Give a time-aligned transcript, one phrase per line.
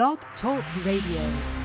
[0.00, 1.59] Blog Talk Radio.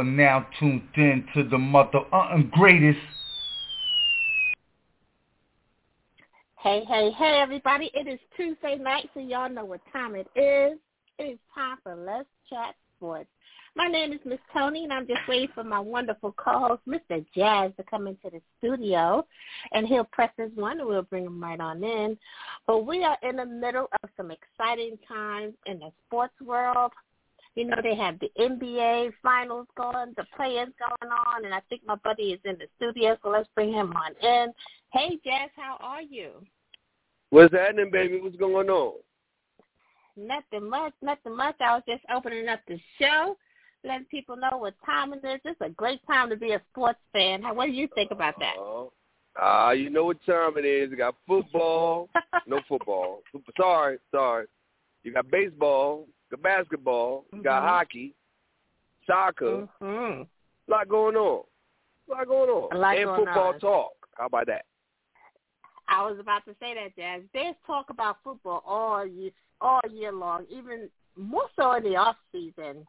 [0.00, 2.98] Are now tuned in to the mother uh, greatest.
[6.58, 7.90] Hey, hey, hey, everybody.
[7.92, 10.78] It is Tuesday night, so y'all know what time it is.
[11.18, 13.28] It is time for Let's Chat Sports.
[13.76, 17.22] My name is Miss Toni, and I'm just waiting for my wonderful co-host, Mr.
[17.34, 19.26] Jazz, to come into the studio,
[19.72, 22.16] and he'll press his one, and we'll bring him right on in.
[22.66, 26.90] But we are in the middle of some exciting times in the sports world.
[27.60, 31.82] You know, they have the NBA finals going, the players going on, and I think
[31.84, 34.54] my buddy is in the studio, so let's bring him on in.
[34.94, 36.30] Hey, Jazz, how are you?
[37.28, 38.18] What's happening, baby?
[38.18, 38.94] What's going on?
[40.16, 41.56] Nothing much, nothing much.
[41.60, 43.36] I was just opening up the show,
[43.84, 45.40] letting people know what time it is.
[45.44, 47.42] It's a great time to be a sports fan.
[47.42, 48.54] How, what do you think about that?
[49.38, 50.90] Ah, uh, you know what time it is.
[50.90, 52.08] You got football.
[52.46, 53.20] no football.
[53.54, 54.46] Sorry, sorry.
[55.02, 57.42] You got baseball, got basketball, Mm-hmm.
[57.42, 58.14] got hockey,
[59.06, 59.68] soccer.
[59.82, 60.22] Mm-hmm.
[60.22, 61.44] A lot going on.
[62.08, 62.76] A lot going on.
[62.76, 63.58] A lot and going football on.
[63.60, 63.92] talk.
[64.16, 64.64] How about that?
[65.88, 67.22] I was about to say that, Jazz.
[67.34, 72.16] There's talk about football all year, all year long, even more so in the off
[72.30, 72.86] season.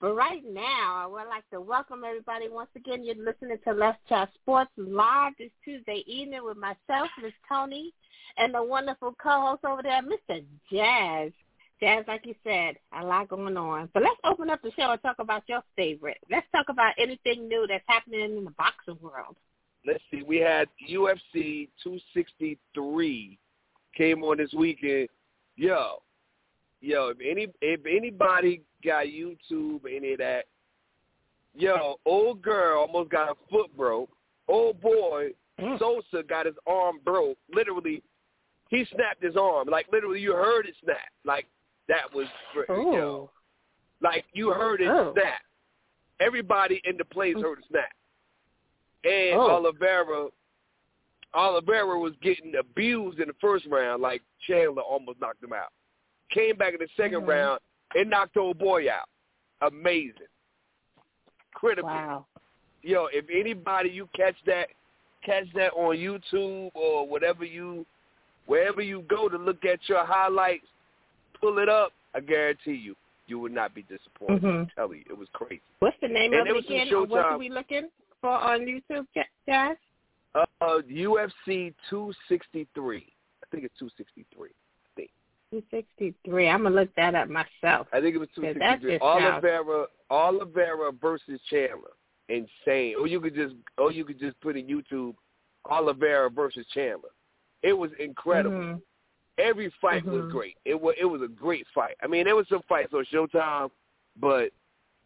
[0.00, 3.02] But right now, I would like to welcome everybody once again.
[3.02, 7.92] You're listening to Let's Chat Sports live this Tuesday evening with myself, Miss Toni,
[8.36, 10.44] and the wonderful co-host over there, Mr.
[10.70, 11.32] Jazz.
[11.80, 13.88] Jazz, like you said, a lot going on.
[13.92, 16.18] But let's open up the show and talk about your favorite.
[16.30, 19.36] Let's talk about anything new that's happening in the boxing world.
[19.86, 20.22] Let's see.
[20.22, 23.38] We had UFC 263
[23.96, 25.08] came on this weekend.
[25.56, 26.02] Yo,
[26.80, 30.44] yo, if any if anybody got YouTube, any of that,
[31.54, 34.10] yo, old girl almost got her foot broke.
[34.48, 35.78] Old boy Mm.
[35.78, 37.38] Sosa got his arm broke.
[37.52, 38.02] Literally,
[38.68, 39.68] he snapped his arm.
[39.68, 40.96] Like literally, you heard it snap.
[41.24, 41.46] Like
[41.88, 42.26] that was
[42.56, 42.64] yo.
[42.68, 43.30] Oh.
[44.00, 45.12] Like you heard it Oh.
[45.14, 45.40] snap.
[46.20, 47.92] Everybody in the place heard it snap.
[49.04, 49.50] And Oh.
[49.50, 50.28] Oliveira,
[51.34, 54.02] Oliveira was getting abused in the first round.
[54.02, 55.72] Like Chandler almost knocked him out.
[56.30, 57.28] Came back in the 2nd Mhm.
[57.28, 57.60] round
[57.94, 59.08] and knocked old boy out.
[59.60, 60.26] Amazing.
[61.54, 61.88] Critical.
[61.90, 62.26] Wow.
[62.82, 64.68] Yo, if anybody you catch that,
[65.22, 67.86] catch that on YouTube or whatever you,
[68.46, 70.66] wherever you go to look at your highlights,
[71.40, 71.92] pull it up.
[72.14, 72.94] I guarantee you,
[73.26, 74.42] you would not be disappointed.
[74.42, 74.60] Mhm.
[74.60, 75.62] I'm telling you, it was crazy.
[75.80, 77.08] What's the name And of it it again?
[77.08, 79.06] What are we looking for on YouTube,
[79.46, 79.76] Jazz?
[80.34, 80.44] Uh,
[80.88, 83.12] UFC 263.
[83.42, 84.50] I think it's 263.
[85.50, 86.48] 263.
[86.48, 87.86] I'm going to look that up myself.
[87.92, 88.90] I think it was 263.
[88.98, 91.92] just sounds- Oliveira, Oliveira versus Chandler.
[92.28, 92.96] Insane.
[92.98, 95.14] Or you could just, or you could just put in YouTube,
[95.66, 97.10] Oliveira versus Chandler.
[97.62, 98.56] It was incredible.
[98.58, 98.82] Mhm.
[99.38, 100.30] Every fight was Mhm.
[100.30, 100.56] great.
[100.64, 101.96] It was, it was a great fight.
[102.02, 103.70] I mean, there was some fights on Showtime,
[104.16, 104.50] but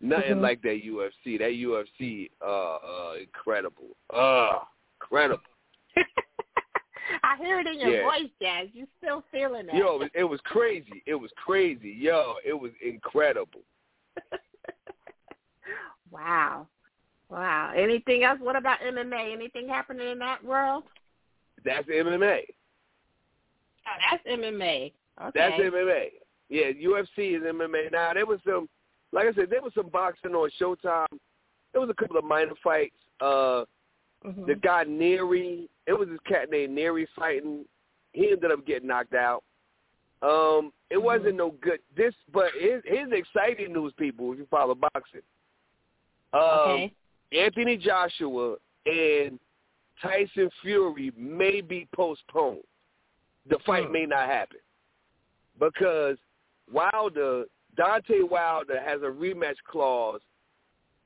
[0.00, 0.40] nothing Mhm.
[0.40, 1.36] like that UFC.
[1.38, 3.96] That UFC, uh, uh, incredible.
[4.08, 4.60] Uh,
[5.00, 5.42] incredible.
[7.24, 8.02] I hear it in your Yeah.
[8.04, 8.68] voice, Jazz.
[8.72, 9.68] You still feeling.
[9.74, 11.02] Yo, it was, it was crazy.
[11.06, 11.90] It was crazy.
[11.90, 13.62] Yo, it was incredible.
[16.10, 16.68] wow.
[17.28, 17.72] Wow.
[17.74, 18.38] Anything else?
[18.40, 19.32] What about MMA?
[19.32, 20.84] Anything happening in that world?
[21.64, 22.42] That's MMA.
[23.86, 24.92] Oh, that's MMA.
[25.20, 25.30] Okay.
[25.34, 26.04] That's MMA.
[26.48, 27.92] Yeah, UFC is MMA.
[27.92, 28.68] Now there was some,
[29.12, 31.06] like I said, there was some boxing on Showtime.
[31.72, 32.94] There was a couple of minor fights.
[33.20, 33.64] Uh,
[34.24, 34.46] Mhm.
[34.46, 37.64] the guy Nery, it was this cat named Nery fighting.
[38.12, 39.42] He ended up getting knocked out.
[40.20, 41.02] Um, it Mhm.
[41.02, 41.80] wasn't no good.
[41.94, 45.22] This, but his, his exciting news, people, if you follow boxing.
[46.32, 46.94] Um, okay.
[47.32, 48.56] Anthony Joshua
[48.86, 49.38] and
[50.02, 52.64] Tyson Fury may be postponed.
[53.48, 54.58] The fight may not happen
[55.58, 56.16] because
[56.72, 57.44] Wilder,
[57.78, 60.20] Deontay Wilder, has a rematch clause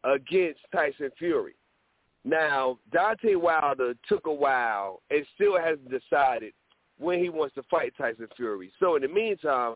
[0.03, 1.55] against Tyson Fury.
[2.25, 6.53] Now, Deontay Wilder took a while and still hasn't decided
[6.99, 8.73] when he wants to fight Tyson Fury.
[8.81, 9.75] So in the meantime,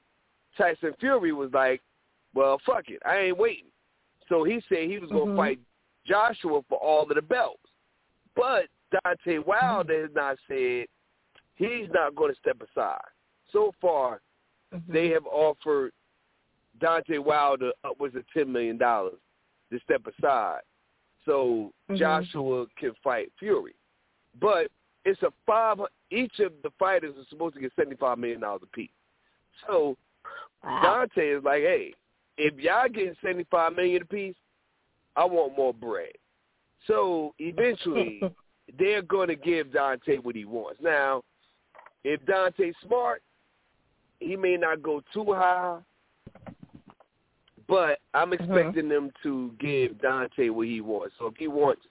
[0.56, 1.80] Tyson Fury was like,
[2.34, 3.00] well, fuck it.
[3.04, 3.70] I ain't waiting.
[4.28, 5.36] So he said he was going to Mhm.
[5.36, 5.58] fight
[6.04, 7.62] Joshua for all of the belts.
[8.34, 10.86] But Deontay Wilder has not said
[11.58, 13.00] he's not going to step aside.
[13.52, 14.20] So far,
[14.72, 14.86] Mhm.
[14.88, 15.92] they have offered
[16.78, 20.62] Deontay Wilder upwards of $10 million to step aside
[21.24, 21.98] so Mhm.
[21.98, 23.74] Joshua can fight Fury.
[24.40, 24.70] But
[25.04, 25.80] it's a five.
[26.10, 28.90] Each of the fighters is supposed to get $75 million apiece.
[29.66, 29.96] So
[30.62, 30.82] Wow.
[30.84, 31.94] Deontay is like, hey,
[32.36, 34.36] if y'all getting seventy five million apiece,
[35.16, 36.12] I want more bread.
[36.86, 38.20] So eventually
[38.78, 40.80] they're gonna give Deontay what he wants.
[40.80, 41.22] Now,
[42.04, 43.22] if Deontay's smart,
[44.20, 45.78] he may not go too high.
[47.68, 51.14] But I'm expecting them to give Deontay what he wants.
[51.18, 51.82] So if he wants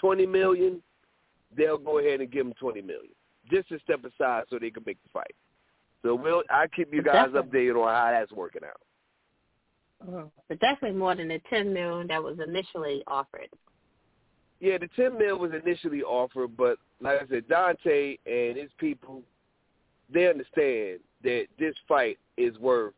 [0.00, 0.82] twenty million,
[1.56, 3.12] they'll go ahead and give him twenty million.
[3.50, 5.34] Just to step aside so they can make the fight.
[6.02, 7.60] So we'll I keep you guys Definitely.
[7.60, 8.80] updated on how that's working out.
[10.08, 10.30] Mhm.
[10.48, 13.48] But definitely more than the ten million that was initially offered.
[14.58, 19.22] Yeah, the ten mil was initially offered, but like I said, Deontay and his people,
[20.12, 22.94] they understand that this fight is worth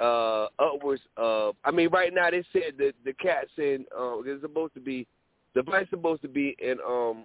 [0.00, 1.56] uh upwards of.
[1.64, 3.84] I mean, right now they said that the cat's in.
[3.96, 5.06] Uh, there's supposed to be
[5.54, 7.24] the fight's supposed to be in um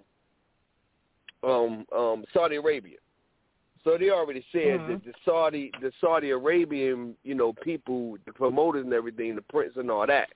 [1.43, 2.97] um um Saudi Arabia.
[3.83, 4.87] So they already said Mhm.
[4.87, 9.73] that the Saudi the Saudi Arabian you know people, the promoters and everything, the prince
[9.75, 10.29] and all that,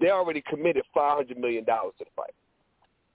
[0.00, 2.34] they already committed five hundred million dollars to the fight.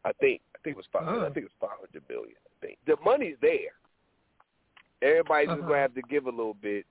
[0.03, 1.03] I think I think it was five.
[1.07, 1.21] Oh.
[1.21, 2.35] I think it was five hundred billion.
[2.35, 3.78] I think the money's there.
[5.01, 5.61] Everybody's Uh-huh.
[5.61, 6.85] gonna have to give a little bit,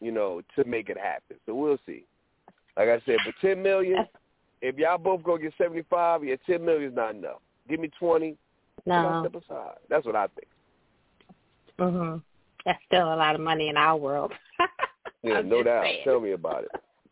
[0.00, 1.36] you know, to make it happen.
[1.46, 2.04] So we'll see.
[2.76, 4.06] Like I said, but ten million.
[4.62, 7.40] If y'all both go get seventy five, yeah, ten million is not enough.
[7.68, 8.36] Give me twenty.
[8.86, 9.22] No.
[9.26, 9.76] step aside.
[9.88, 10.48] That's what I think.
[11.78, 12.22] Mhm.
[12.64, 14.32] That's still a lot of money in our world.
[15.22, 15.82] Yeah, I'm no doubt.
[15.84, 16.00] saying.
[16.04, 16.70] Tell me about it.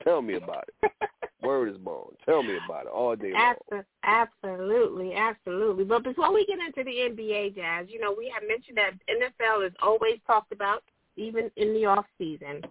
[0.09, 0.93] Tell me about it.
[1.43, 2.15] Word is bone.
[2.25, 3.83] Tell me about it all day long.
[4.03, 5.85] Absolutely, absolutely.
[5.85, 9.67] But before we get into the NBA, Jazz, you know, we have mentioned that NFL
[9.67, 10.83] is always talked about,
[11.17, 12.63] even in the off season.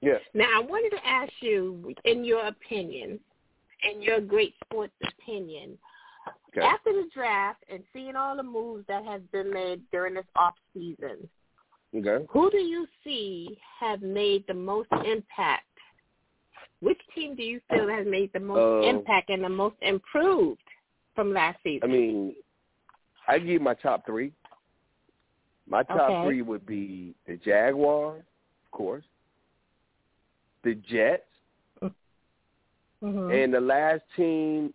[0.00, 0.20] Yes.
[0.34, 3.20] Now, I wanted to ask you, in your opinion,
[3.90, 5.78] in your great sports opinion,
[6.48, 6.64] Okay.
[6.64, 10.54] after the draft and seeing all the moves that have been made during this off
[10.72, 11.28] season,
[11.94, 12.24] Okay.
[12.30, 15.66] who do you see have made the most impact?
[16.84, 20.60] Which team do you feel has made the most Uh, impact and the most improved
[21.14, 21.88] from last season?
[21.88, 22.36] I mean,
[23.26, 24.34] I give my top three.
[25.66, 26.22] My top Okay.
[26.22, 28.22] three would be the Jaguars,
[28.66, 29.06] of course,
[30.62, 31.26] the Jets,
[33.02, 33.32] Mhm.
[33.32, 34.74] and the last team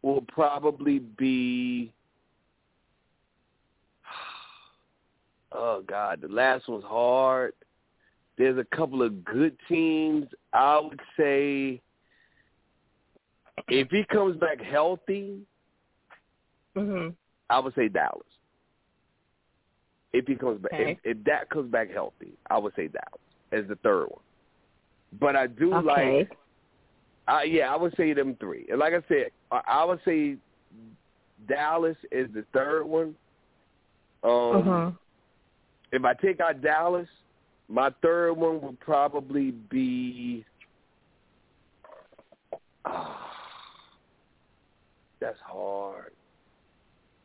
[0.00, 1.92] will probably be.
[5.54, 7.52] Oh God, the last one's hard.
[8.38, 10.26] There's a couple of good teams.
[10.52, 11.80] I would say
[13.68, 15.46] if he comes back healthy,
[16.74, 17.14] Mhm.
[17.50, 18.26] I would say Dallas.
[20.12, 20.92] If he comes back, Okay.
[21.04, 23.20] if, if that comes back healthy, I would say Dallas
[23.52, 24.22] as the third one.
[25.20, 25.84] But I do Okay.
[25.84, 26.36] like,
[27.28, 28.66] uh, yeah, I would say them three.
[28.70, 30.38] And like I said, I, I would say
[31.46, 33.14] Dallas is the third one.
[34.22, 34.98] Um, Mhm.
[35.92, 37.08] If I take out Dallas,
[37.72, 40.44] my third one would probably be.
[42.84, 43.32] ah,
[45.18, 46.12] that's hard.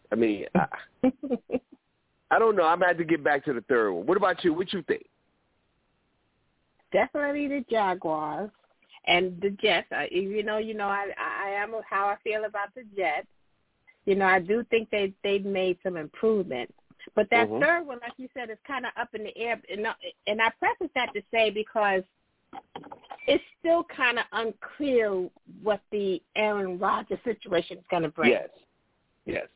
[0.10, 0.68] I mean, I,
[2.32, 2.64] I don't know.
[2.64, 4.06] I'm gonna have to get back to the third one.
[4.06, 4.54] What about you?
[4.54, 5.06] What you think?
[6.94, 8.50] Definitely the Jaguars
[9.06, 9.88] and the Jets.
[9.92, 13.28] I, you know, you know, I I am how I feel about the Jets.
[14.06, 16.74] You know, I do think they they've made some improvement.
[17.16, 17.62] But that Mhm.
[17.62, 19.62] third one, like you said, is kind of up in the air.
[19.70, 19.88] And,
[20.28, 22.04] and I preface that to say because
[23.28, 25.30] it's still kind of unclear
[25.62, 28.32] what the Aaron Rodgers situation is going to bring.
[28.32, 28.50] Yes.
[29.26, 29.48] Yes.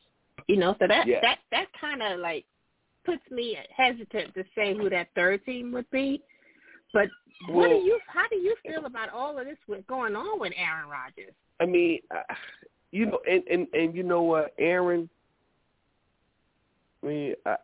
[0.48, 1.22] You know, so that Yes.
[1.22, 2.44] that that kind of like
[3.04, 6.22] puts me hesitant to say who that third team would be.
[6.92, 7.08] But
[7.48, 7.98] what do you?
[8.06, 11.32] How do you feel about all of this with going on with Aaron Rodgers?
[11.60, 12.36] I mean, I-
[12.90, 15.08] you know, and and and you know what, Aaron.
[17.02, 17.56] I mean, I,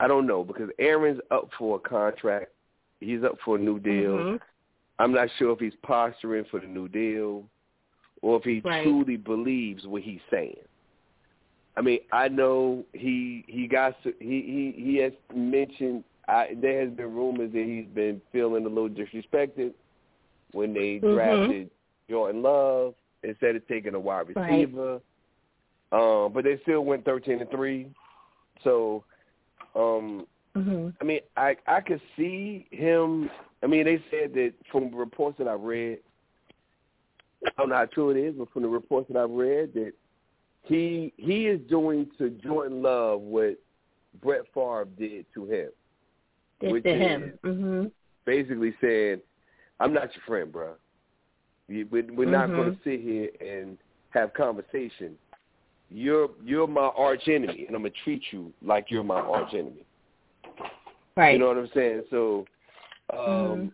[0.00, 2.52] I don't know because Aaron's up for a contract.
[3.00, 4.16] He's up for a new deal.
[4.18, 4.40] Mhm.
[4.98, 7.44] I'm not sure if he's posturing for the new deal
[8.22, 8.82] or if he Right.
[8.82, 10.56] truly believes what he's saying.
[11.76, 16.90] I mean, I know he he got he he he has mentioned I, there has
[16.90, 19.72] been rumors that he's been feeling a little disrespected
[20.52, 21.14] when they Mhm.
[21.14, 21.70] drafted
[22.10, 24.50] Jordan Love instead of taking a wide Right.
[24.50, 25.00] receiver.
[25.92, 27.86] Um, but they still went thirteen and three.
[28.64, 29.04] So
[29.74, 30.94] um Mhm.
[31.00, 33.30] I mean, I I could see him.
[33.62, 35.98] I mean, they said that from reports that I read,
[37.46, 39.92] I don't know how true it is, but from the reports that I've read, that
[40.62, 43.58] he he is doing to Jordan Love what
[44.22, 45.70] Brett Favre did to him,
[46.60, 47.38] Did Which to is- him.
[47.44, 47.92] Mhm.
[48.24, 49.20] basically saying,
[49.80, 50.74] "I'm not your friend, bro.
[51.68, 52.56] We, we- we're not Mhm.
[52.56, 53.78] going to sit here and
[54.10, 55.16] have conversation.
[55.90, 59.84] You're you're my arch enemy, and I'm gonna treat you like you're my arch enemy."
[61.16, 61.32] Right.
[61.32, 62.04] You know what I'm saying?
[62.10, 62.46] So,
[63.12, 63.72] um, Mhm.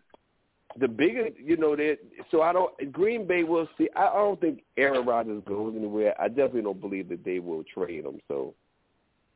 [0.77, 1.99] the bigger, you know, that.
[2.31, 2.93] So I don't.
[2.93, 3.89] Green Bay will see.
[3.97, 6.15] I, I don't think Aaron Rodgers goes anywhere.
[6.21, 8.21] I definitely don't believe that they will trade him.
[8.29, 8.55] So,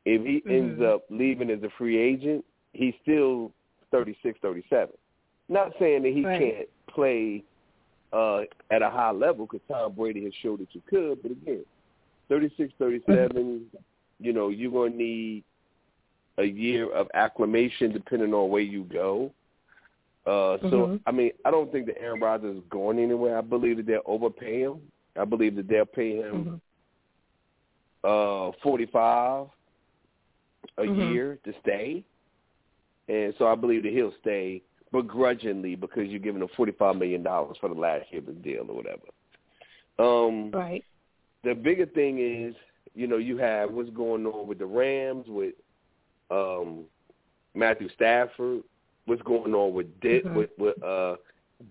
[0.05, 0.93] if he ends Mhm.
[0.93, 3.51] up leaving as a free agent, he's still
[3.91, 4.95] 36, 37.
[5.49, 6.39] Not saying that he Right.
[6.39, 7.43] can't play
[8.11, 11.21] uh, at a high level because Tom Brady has showed that you could.
[11.21, 11.63] But again,
[12.29, 13.65] 36, 37,
[14.19, 15.43] you know, you're going to need
[16.37, 19.31] a year of acclimation depending on where you go.
[20.25, 21.01] Uh, so Mhm.
[21.05, 23.37] I mean, I don't think that Aaron Rodgers is going anywhere.
[23.37, 24.91] I believe that they'll overpay him.
[25.15, 26.61] I believe that they'll pay him Mhm.
[28.03, 29.47] uh forty five
[30.77, 31.11] a Mhm.
[31.11, 32.03] year to stay.
[33.07, 37.23] And so I believe that he'll stay begrudgingly because you're giving him forty five million
[37.23, 39.07] dollars for the last year of the deal or whatever.
[39.97, 40.85] Um Right.
[41.43, 42.55] The bigger thing is,
[42.95, 45.53] you know, you have what's going on with the Rams with
[46.31, 46.85] um
[47.55, 48.63] Matthew Stafford,
[49.05, 50.35] what's going on with De- Mhm.
[50.35, 51.15] with, with uh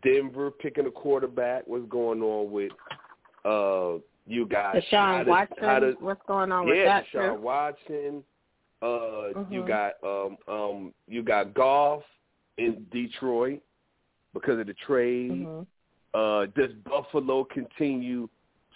[0.02, 2.72] Denver picking a quarterback, what's going on with
[3.44, 5.56] uh you got how Deshaun does- Watson.
[5.64, 7.04] how does- what's going on with yeah, that?
[7.12, 7.40] Deshaun too?
[7.40, 8.25] Watson.
[8.80, 9.66] Uh, you Mhm.
[9.66, 12.02] got um um you got Goff
[12.58, 13.60] in Detroit
[14.32, 15.30] because of the trade.
[15.46, 15.66] Mhm.
[16.14, 18.28] Uh, does Buffalo continue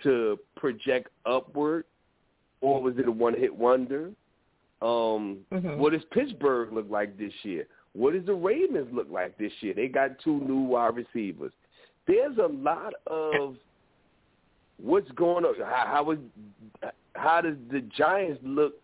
[0.02, 1.84] to project upward,
[2.60, 4.10] or was it a one hit wonder?
[4.80, 5.78] Um, Mhm.
[5.78, 7.66] What does Pittsburgh look like this year?
[7.92, 9.74] What does the Ravens look like this year?
[9.74, 11.52] They got two new wide receivers.
[12.06, 13.56] There's a lot of
[14.78, 15.54] what's going on.
[15.60, 16.18] How, how is
[17.14, 18.74] how does the Giants look?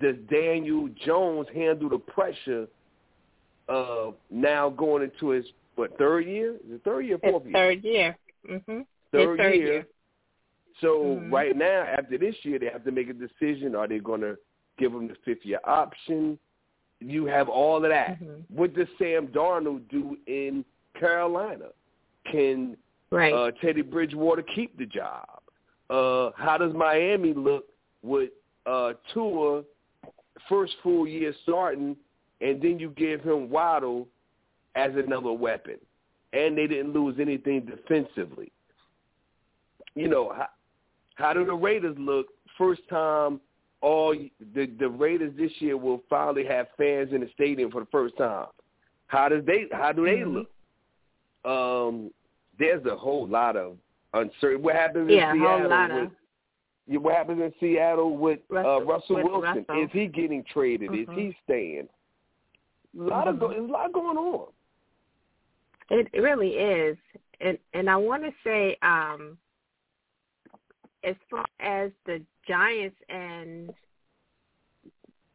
[0.00, 2.66] Does Daniel Jones handle the pressure
[3.68, 5.44] of now going into his
[5.74, 6.54] what third year?
[6.54, 7.52] Is it third year, or fourth year?
[7.52, 8.18] third year.
[8.48, 8.86] Mhm.
[9.12, 9.72] Third, third year.
[9.72, 9.86] year.
[10.80, 11.32] So Mhm.
[11.32, 13.74] right now, after this year, they have to make a decision.
[13.74, 14.36] Are they going to
[14.76, 16.38] give him the fifth year option?
[17.00, 18.20] You have all of that.
[18.20, 18.44] Mhm.
[18.48, 20.64] What does Sam Darnold do in
[20.94, 21.70] Carolina?
[22.24, 22.76] Can
[23.10, 23.32] Right.
[23.32, 25.42] uh, Teddy Bridgewater keep the job?
[25.90, 27.68] Uh, how does Miami look
[28.02, 28.30] with
[28.66, 29.62] uh, Tua
[30.48, 31.96] first full year starting,
[32.40, 34.08] and then you give him Waddle
[34.74, 35.78] as another weapon,
[36.32, 38.50] and they didn't lose anything defensively.
[39.94, 40.32] You know
[41.14, 42.26] how, do the Raiders look?
[42.58, 43.40] First time
[43.80, 44.14] all
[44.54, 48.16] the the Raiders this year will finally have fans in the stadium for the first
[48.16, 48.46] time.
[49.08, 50.46] How does they how do they Mhm.
[51.44, 51.50] look?
[51.50, 52.10] Um,
[52.58, 53.76] there's a whole lot of
[54.14, 54.62] uncertainty.
[54.62, 58.80] What happens in Yeah, Seattle lot with of- what happens in Seattle with Russell- uh,
[58.80, 59.66] Russell with Wilson?
[59.68, 59.84] Russell.
[59.84, 60.94] Is he getting traded?
[60.94, 61.14] Is Mhm.
[61.14, 61.88] he staying?
[62.98, 63.50] A lot of go, Mhm.
[63.50, 64.52] there's a lot going on.
[65.90, 66.96] It it really is,
[67.40, 69.36] and and I want to say, um,
[71.06, 73.72] as far as the Giants and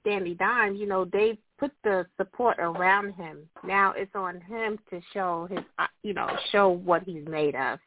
[0.05, 3.49] Danny Dimes, you know, they put the support around him.
[3.65, 7.79] Now it's on him to show his, uh, you know, show what he's made of,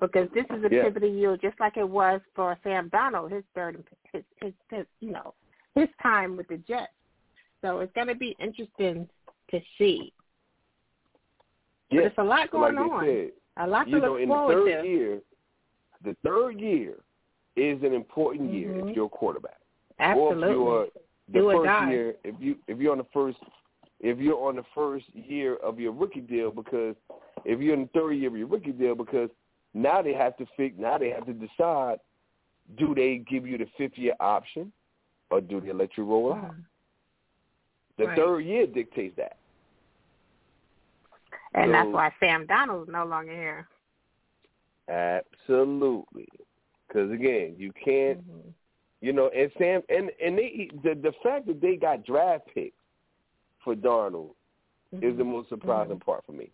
[0.00, 0.84] because this is a Yeah.
[0.84, 5.12] pivotal year, just like it was for Sam Darnold, his third, his, his, his you
[5.12, 5.34] know,
[5.74, 6.92] his time with the Jets.
[7.62, 9.08] So it's going to be interesting
[9.50, 10.12] to see.
[11.90, 13.04] But Yeah, it's a lot going like on.
[13.06, 14.88] said, a lot to know, look the forward to.
[14.88, 15.20] year,
[16.04, 16.96] the third year
[17.56, 18.90] is an important year Mhm.
[18.90, 19.60] if you're a quarterback.
[19.98, 20.54] Absolutely.
[20.54, 23.38] Or if you're the Do first year, if you if you're on the first
[24.00, 26.96] if you're on the first year of your rookie deal because
[27.44, 29.30] if you're in the third year of your rookie deal because
[29.74, 32.00] now they have to fig now they have to decide
[32.78, 34.72] do they give you the fifth year option
[35.30, 36.52] or do they let you roll out?
[36.52, 36.64] Mhm.
[37.96, 38.16] The Right.
[38.16, 39.36] third year dictates that.
[41.52, 43.68] And that's why Sam Darnold's no longer here.
[44.90, 46.28] Absolutely.
[46.88, 48.52] Because again, you can't Mhm.
[49.02, 52.76] You know, and Sam and and they the the fact that they got draft picks
[53.64, 54.34] for Darnold
[54.92, 55.32] is the Mhm.
[55.32, 56.50] most surprising part for me.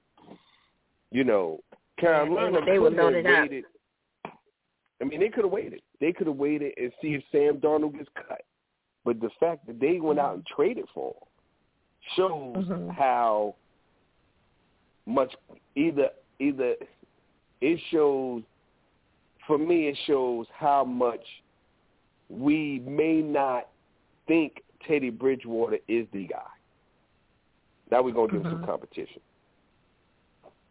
[1.10, 1.60] You know,
[1.96, 3.42] Carolina they were loaded up.
[3.42, 3.64] waited.
[5.00, 5.82] I mean, they could have waited.
[5.98, 8.44] They could have waited and see if Sam Darnold gets cut.
[9.04, 11.28] But the fact that they went out and traded for him
[12.14, 12.90] shows Mhm.
[12.90, 13.56] how
[15.06, 15.34] much
[15.74, 16.76] either either
[17.60, 18.42] it shows
[19.46, 21.24] for me it shows how much
[22.28, 23.68] we may not
[24.26, 26.42] think Teddy Bridgewater is the guy.
[27.90, 29.20] Now we're gonna give him some competition.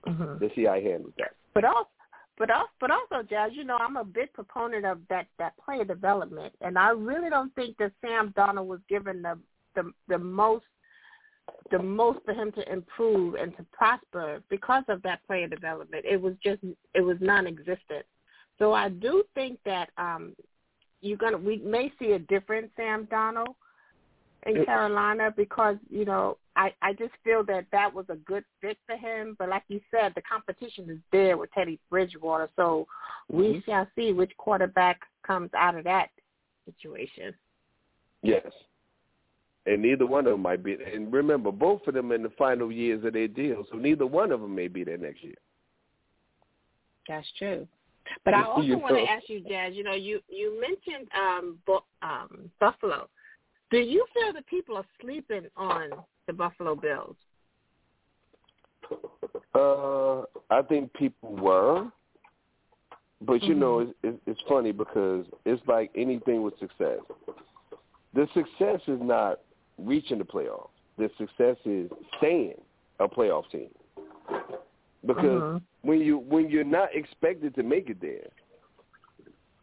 [0.05, 0.41] Mhm.
[0.41, 1.33] Let's see how he handles that.
[1.53, 1.89] But also,
[2.37, 5.85] but also, but also, Jazz, you know, I'm a big proponent of that that player
[5.85, 9.39] development, and I really don't think that Sam Darnold was given the
[9.73, 10.65] the the most
[11.71, 16.05] the most for him to improve and to prosper because of that player development.
[16.07, 16.61] It was just
[16.93, 18.05] it was non-existent.
[18.59, 20.35] So I do think that um
[21.01, 23.55] you're gonna we may see a different Sam Darnold
[24.45, 24.63] in.
[24.65, 28.95] Carolina because you know I I just feel that that was a good fit for
[28.95, 29.35] him.
[29.37, 32.87] But like you said, the competition is there with Teddy Bridgewater, so
[33.27, 33.65] we Mhm.
[33.65, 36.09] shall see which quarterback comes out of that
[36.65, 37.33] situation.
[38.21, 38.51] Yes.
[39.67, 40.73] And neither one of them might be.
[40.73, 44.31] And remember, both of them in the final years of their deal, so neither one
[44.31, 45.35] of them may be there next year.
[47.07, 47.67] That's true.
[48.23, 49.73] But I also You want to ask you, Jazz.
[49.73, 53.09] You know, you you mentioned um, Bu- um, Buffalo.
[53.71, 55.89] Do you feel that people are sleeping on
[56.27, 57.15] the Buffalo Bills?
[59.55, 61.87] Uh, I think people were,
[63.21, 63.89] but you know, Mhm.
[63.89, 66.99] it's, it's, it's funny because it's like anything with success.
[68.13, 69.39] The success is not
[69.77, 70.69] reaching the playoffs.
[70.97, 72.59] The success is staying
[72.99, 73.69] a playoff team.
[75.05, 75.61] Because Mhm.
[75.81, 78.27] when you when you're not expected to make it there,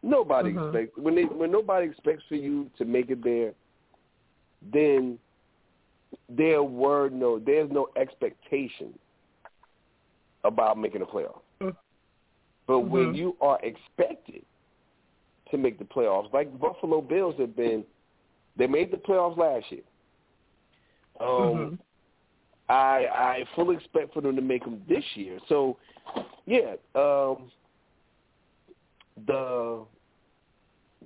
[0.01, 0.67] nobody Mhm.
[0.67, 3.53] expects when they when nobody expects for you to make it there,
[4.61, 5.19] then
[6.29, 8.97] there were no there's no expectation
[10.43, 11.41] about making the playoffs.
[11.59, 11.75] Mm.
[12.67, 14.45] But when you are expected
[15.51, 17.85] to make the playoffs, like Buffalo Bills have been,
[18.55, 19.83] they made the playoffs last year.
[21.19, 21.79] Um, Mhm.
[22.69, 25.39] I I fully expect for them to make them this year.
[25.47, 25.77] So,
[26.45, 27.51] yeah, um,
[29.25, 29.85] the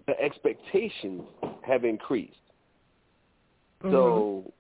[0.06, 1.24] the expectations
[1.64, 2.40] have increased.
[3.84, 3.92] Mhm.
[3.92, 4.54] So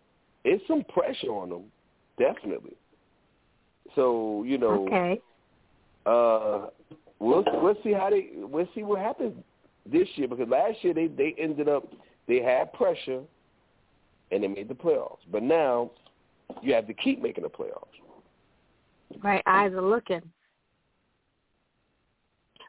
[0.44, 1.72] it's some pressure on them,
[2.18, 2.76] definitely.
[3.96, 5.22] So you know, okay.
[6.06, 6.70] uh,
[7.20, 9.44] we'll we'll see how they we'll see what happens
[9.86, 11.86] this year because last year they they ended up
[12.28, 13.24] they had pressure
[14.32, 15.92] and they made the playoffs, but now
[16.62, 17.88] you have to keep making the playoffs.
[19.24, 20.22] Right, eyes are looking.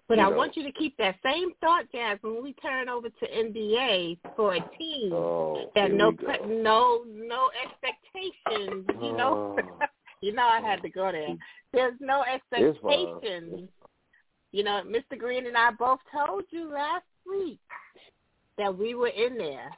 [0.06, 0.36] But You I know.
[0.36, 4.54] want you to keep that same thought, Jazz, when we turn over to NBA for
[4.54, 6.24] a team Oh, that no we go.
[6.26, 8.86] pre- no no expectations.
[9.02, 9.86] You know, Oh.
[10.22, 11.36] you know I had to go there.
[11.72, 13.68] There's no expectations.
[14.52, 15.18] You know, Mr.
[15.18, 17.58] Green and I both told you last week
[18.56, 19.70] that we were in there.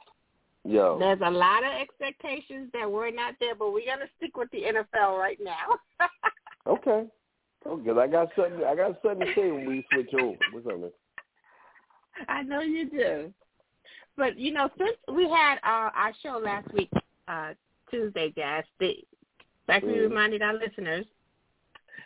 [0.63, 4.49] Yo, There's a lot of expectations that were not there, but we're gonna stick with
[4.51, 5.79] the NFL right now.
[6.67, 7.07] okay,
[7.63, 10.37] because I got something I got something to say when we switch over.
[10.51, 10.91] What's up, man?
[12.27, 13.33] I know you do.
[14.17, 16.91] But you know, since we had our, our show last week,
[17.27, 17.53] uh,
[17.89, 18.97] Tuesday, Jazz, the,
[19.67, 20.09] like we Mhm.
[20.09, 21.05] reminded our listeners,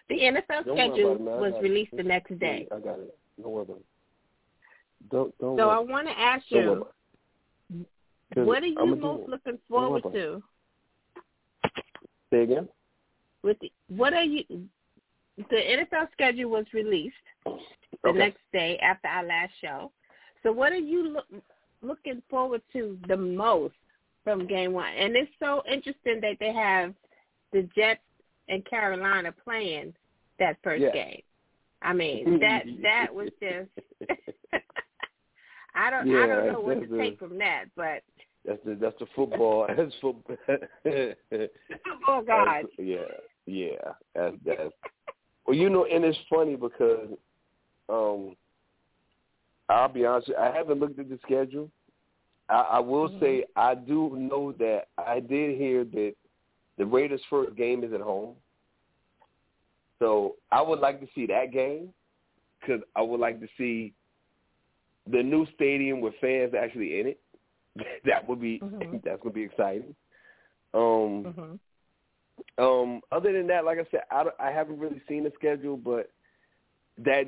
[0.07, 1.33] the NFL Don't schedule about it, man.
[1.33, 2.67] I was released the next day.
[2.71, 3.17] I got it.
[3.37, 3.85] Worry about it.
[5.11, 6.79] Don't don't So I want to ask you, about it.
[6.83, 6.93] 'Cause
[8.43, 10.43] what are you most looking forward to?
[12.31, 12.67] Say again.
[13.43, 14.43] With the, what are you?
[15.37, 18.17] The NFL schedule was released the Okay.
[18.17, 19.91] next day after our last show.
[20.43, 21.25] So what are you look,
[21.81, 23.75] looking forward to the most
[24.23, 24.93] from game one?
[24.93, 26.93] And it's so interesting that they have
[27.51, 28.01] the Jets
[28.47, 29.93] and Carolina playing
[30.39, 30.91] that first Yeah.
[30.91, 31.21] game.
[31.81, 33.69] I mean, that that was just
[35.75, 38.01] I don't yeah, I don't know what to a- take from that, but
[38.45, 39.67] That's the that's the football.
[39.75, 40.35] That's football.
[42.07, 42.65] oh God.
[42.77, 42.97] yeah,
[43.45, 43.69] yeah.
[44.13, 44.73] That's that's.
[45.47, 47.09] Well, you know, and it's funny because,
[47.89, 48.35] um,
[49.69, 50.27] I'll be honest.
[50.27, 51.69] You, I haven't looked at the schedule.
[52.49, 53.19] I, I will Mhm.
[53.19, 56.13] say I do know that I did hear that
[56.77, 58.35] the Raiders' first game is at home.
[59.99, 61.93] So I would like to see that game
[62.59, 63.93] because I would like to see
[65.07, 67.19] the new stadium with fans actually in it.
[68.05, 69.03] that would be Mhm.
[69.03, 69.95] that's gonna be exciting.
[70.73, 71.59] Um, Mhm.
[72.57, 76.09] um, other than that, like I said, I, I haven't really seen the schedule, but
[76.97, 77.27] that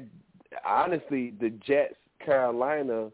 [0.65, 3.09] honestly, the Jets Carolina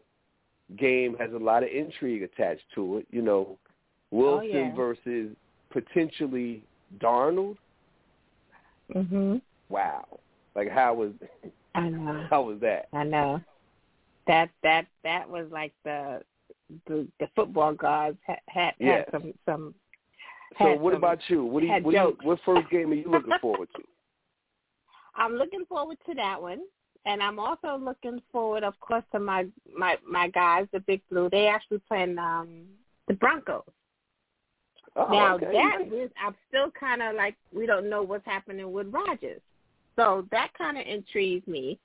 [0.76, 3.06] game has a lot of intrigue attached to it.
[3.10, 3.58] You know,
[4.10, 4.74] Wilson Oh, yeah.
[4.74, 5.36] versus
[5.70, 6.62] potentially
[6.98, 7.56] Darnold.
[8.94, 9.40] Mhm.
[9.68, 10.20] Wow,
[10.54, 11.12] like how was
[11.74, 12.26] I know.
[12.30, 12.88] how was that?
[12.92, 13.40] I know.
[14.26, 16.22] That that that was like the
[16.86, 19.08] the, the football gods had had, Yes.
[19.12, 19.74] had some some.
[20.58, 21.44] So what some- about you?
[21.44, 23.82] What do you, what, do you, what first game are you looking forward to?
[25.16, 26.60] I'm looking forward to that one,
[27.06, 31.28] and I'm also looking forward, of course, to my my my guys, the Big Blue.
[31.30, 32.64] They actually playing um
[33.08, 33.62] the Broncos.
[34.96, 35.50] Oh, now okay.
[35.52, 39.40] that is, I'm still kind of like we don't know what's happening with Rodgers,
[39.96, 41.78] so that kind of intrigues me.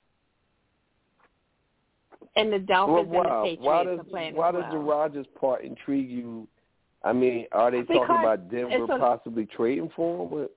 [2.36, 3.44] And the Well, Dolphins and the wow.
[3.44, 4.72] Patriots Why does are playing why does well.
[4.72, 6.48] the Rodgers part intrigue you?
[7.04, 10.32] I mean, are they talking about Denver possibly trading for him?
[10.32, 10.52] What-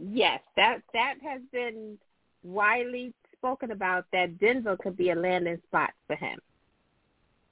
[0.00, 1.98] Yes, that that has been
[2.44, 4.04] widely spoken about.
[4.12, 6.38] That Denver could be a landing spot for him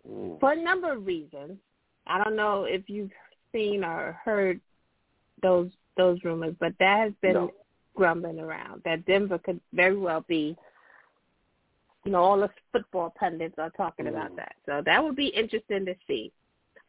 [0.09, 0.39] Mm.
[0.39, 1.59] for a number of reasons.
[2.07, 3.11] I don't know if you've
[3.53, 4.61] seen or heard
[5.43, 7.51] those those rumors, but that has been No.
[7.95, 10.57] grumbling around that Denver could very well be.
[12.07, 14.37] You know, all the football pundits are talking about Mm.
[14.37, 16.33] that, so that would be interesting to see.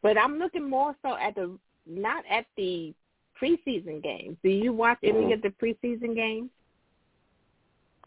[0.00, 2.94] But I'm looking more so at the not at the
[3.40, 4.38] preseason games.
[4.44, 5.32] Do you watch any Mhm.
[5.32, 6.50] of the preseason games?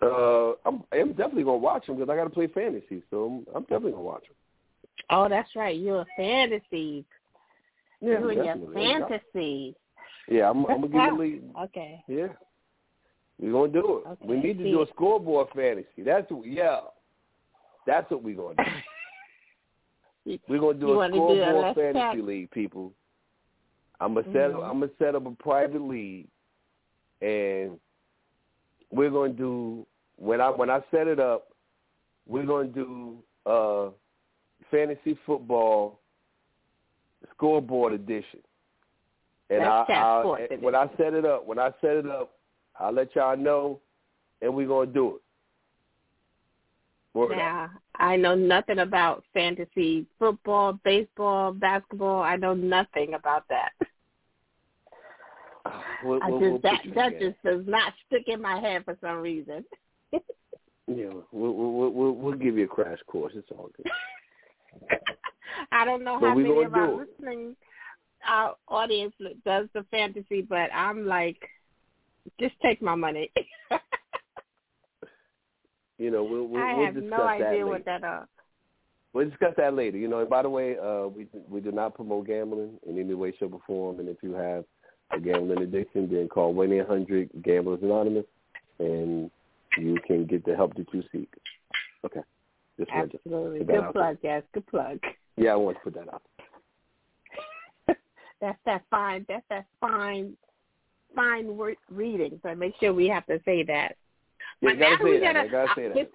[0.01, 3.55] Uh, I'm, I'm definitely gonna watch them because I got to play fantasy, so I'm,
[3.55, 4.35] I'm definitely gonna watch them.
[5.09, 5.77] Oh, that's right.
[5.77, 7.05] You're a fantasy.
[7.99, 8.73] Yeah, you and your definitely.
[8.73, 9.75] fantasy.
[10.29, 11.55] Yeah, I'm, I'm gonna give a lead.
[11.59, 12.03] Okay.
[12.07, 12.29] Yeah,
[13.37, 14.07] we're gonna do it.
[14.07, 14.71] Okay, We need to see.
[14.71, 16.03] do a scoreboard fantasy.
[16.03, 16.79] That's what, yeah,
[17.85, 20.37] that's what we're gonna do.
[20.47, 22.23] We're gonna do You a do scoreboard fantasy chat.
[22.23, 22.93] league, people.
[23.99, 24.63] I'm gonna set Mhm.
[24.69, 26.27] I'm gonna set up a private league,
[27.21, 27.79] and
[28.91, 29.85] we're gonna do
[30.17, 31.47] when I when I set it up,
[32.27, 33.89] we're gonna do uh
[34.69, 35.99] fantasy football
[37.33, 38.39] scoreboard edition.
[39.49, 42.37] And I, I'll, and when I set it up, when I set it up,
[42.79, 43.81] I'll let y'all know,
[44.41, 45.21] and we're gonna do it.
[47.13, 47.71] Word up.
[47.95, 52.23] I know nothing about fantasy football, baseball, basketball.
[52.23, 53.71] I know nothing about that.
[56.03, 59.17] We'll, we'll, just we'll that that just does not stick in my head for some
[59.17, 59.63] reason.
[60.87, 63.31] Yeah, we'll, we'll we'll we'll give you a crash course.
[63.35, 63.85] It's all good.
[65.71, 67.55] I don't know But how many of our listening
[68.27, 69.13] our audience
[69.45, 71.37] does the fantasy, but I'm like,
[72.39, 73.31] just take my money.
[76.01, 77.65] You know, we'll we'll, I we'll have discuss no that idea later.
[77.67, 78.25] what that uh
[79.13, 79.97] We'll discuss that later.
[79.97, 83.13] You know, and by the way, uh, we we do not promote gambling in any
[83.13, 83.99] way, shape, or form.
[83.99, 84.63] And if you have
[85.11, 88.25] a gambling addiction, then call one eight hundred Gamblers Anonymous,
[88.79, 89.29] and
[89.77, 91.31] you can get the help that you seek.
[92.03, 92.21] Okay.
[92.79, 94.99] Just absolutely good plug, yes, good plug.
[95.37, 96.23] yeah, I want to put that out.
[98.41, 99.25] That's that fine.
[99.27, 100.35] That's that fine,
[101.15, 102.39] fine word reading.
[102.41, 103.97] So make sure we have to say that.
[104.61, 105.33] Yeah, But you gotta now we say that.
[105.33, 106.11] gotta- gotta say uh, that.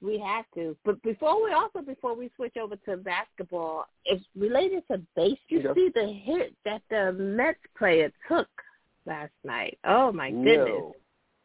[0.00, 0.76] We have to.
[0.84, 5.38] But before we also before we switch over to basketball, it's related to base.
[5.48, 5.74] You Yeah.
[5.74, 8.48] see the hit that the Mets player took
[9.06, 9.78] last night.
[9.84, 10.56] Oh my goodness.
[10.68, 10.94] No.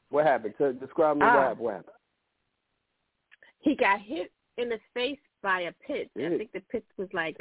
[0.09, 0.55] What happened?
[0.79, 1.53] Describe me Ah.
[1.53, 1.93] what happened.
[3.59, 6.09] He got hit in the face by a pitch.
[6.17, 7.37] I think the pitch was like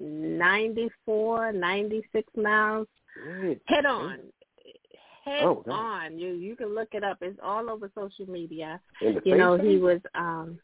[0.00, 2.88] 94, 96 miles.
[3.22, 3.60] Good.
[3.66, 4.32] Head on.
[5.24, 5.72] Head Oh, God.
[5.72, 6.18] on.
[6.18, 7.18] You you can look it up.
[7.22, 8.80] It's all over social media.
[9.00, 10.58] You face know, he was um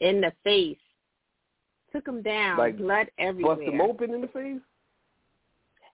[0.00, 0.78] in the face.
[1.92, 2.58] Took him down.
[2.58, 3.56] Like, blood everywhere.
[3.56, 4.60] bust him open in the face.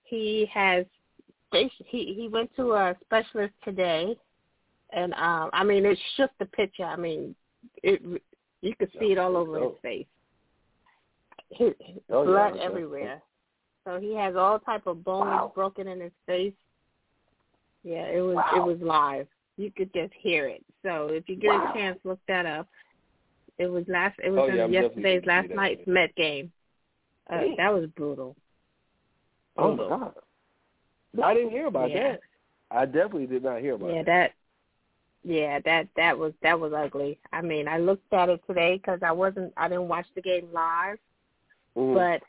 [0.04, 0.84] He has
[1.52, 4.16] he he went to a specialist today
[4.92, 6.84] and um I mean it shook the picture.
[6.84, 7.34] I mean
[7.82, 8.02] it
[8.60, 9.78] you could see it all over his Oh.
[9.82, 10.06] face.
[11.50, 11.72] His,
[12.10, 12.60] Oh, yeah, blood okay.
[12.62, 13.22] everywhere.
[13.84, 15.52] So he has all type of bones Wow.
[15.54, 16.52] broken in his face.
[17.82, 18.52] Yeah, it was Wow.
[18.56, 19.28] it was live.
[19.56, 20.64] You could just hear it.
[20.82, 21.70] So if you get Wow.
[21.70, 22.68] a chance, look that up.
[23.58, 24.18] It was last.
[24.22, 26.52] It was Oh, yeah, in I'm definitely yesterday's last night's Met game.
[27.28, 28.36] Uh, that was brutal.
[29.56, 30.14] Oh my god.
[31.22, 32.12] I didn't hear about Yeah.
[32.12, 32.20] that.
[32.70, 34.06] I definitely did not hear about Yeah, that.
[34.06, 34.34] that.
[35.22, 37.18] Yeah, that that was that was ugly.
[37.32, 39.52] I mean, I looked at it today because I wasn't.
[39.56, 40.98] I didn't watch the game live,
[41.76, 41.94] Mhm.
[41.94, 42.22] but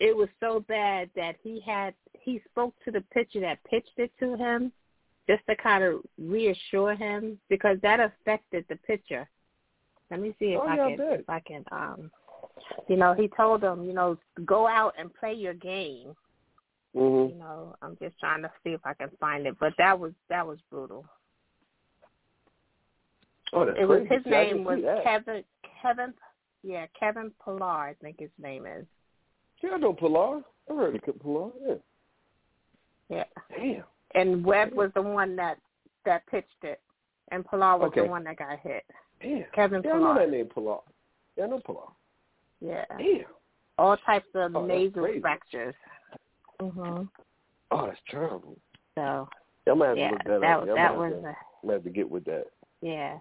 [0.00, 4.10] it was so bad that he had he spoke to the pitcher that pitched it
[4.18, 4.72] to him
[5.28, 9.28] just to kind of reassure him because that affected the pitcher.
[10.10, 11.20] Let me see if Oh, I yeah, I can bet.
[11.20, 12.10] if I can um
[12.88, 16.14] you know, he told him, you know, go out and play your game.
[16.96, 17.34] Mm-hmm.
[17.34, 20.12] You know, I'm just trying to see if I can find it, but that was
[20.28, 21.04] that was brutal.
[23.52, 24.14] Oh, that's It was crazy.
[24.14, 25.00] his See, I didn't name was.
[25.04, 25.44] Kevin
[25.82, 26.14] Kevin
[26.62, 28.84] yeah, Kevin Pillar, I think his name is.
[29.62, 30.42] Yeah, I know Pillar.
[30.70, 31.50] I heard of Pillar.
[31.66, 31.74] Yeah.
[33.08, 33.24] Yeah.
[33.56, 33.84] Damn.
[34.14, 35.58] And Webb was the one that
[36.04, 36.80] that pitched it.
[37.30, 38.02] And Pillar was Okay.
[38.02, 38.84] the one that got hit.
[39.20, 39.44] Damn.
[39.54, 40.78] Kevin Yeah, I know that name Pillar.
[41.36, 41.88] Yeah, I know Pillar.
[42.60, 42.84] Yeah.
[42.98, 43.24] Damn.
[43.78, 45.74] All types of Oh, nasal fractures.
[46.60, 47.08] Mhm.
[47.70, 48.56] Oh, that's terrible.
[48.94, 49.28] So
[49.66, 50.66] Yeah, I'm have yeah, to look that, that up.
[50.66, 52.46] Yeah, that was have to, a, I'm gonna have to get with that.
[52.80, 53.18] yeah.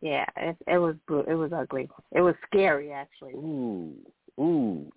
[0.00, 0.94] Yeah, it it was
[1.26, 1.90] it was ugly.
[2.12, 3.32] It was scary actually.
[3.34, 3.96] Ooh,
[4.38, 4.92] ooh,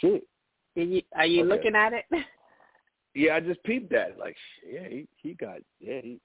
[0.00, 0.26] shit.
[0.74, 1.48] You are you Okay.
[1.48, 2.04] looking at it?
[3.16, 4.18] Yeah, I just peeped that.
[4.18, 4.36] Like,
[4.68, 6.18] yeah, he he got, yeah, he,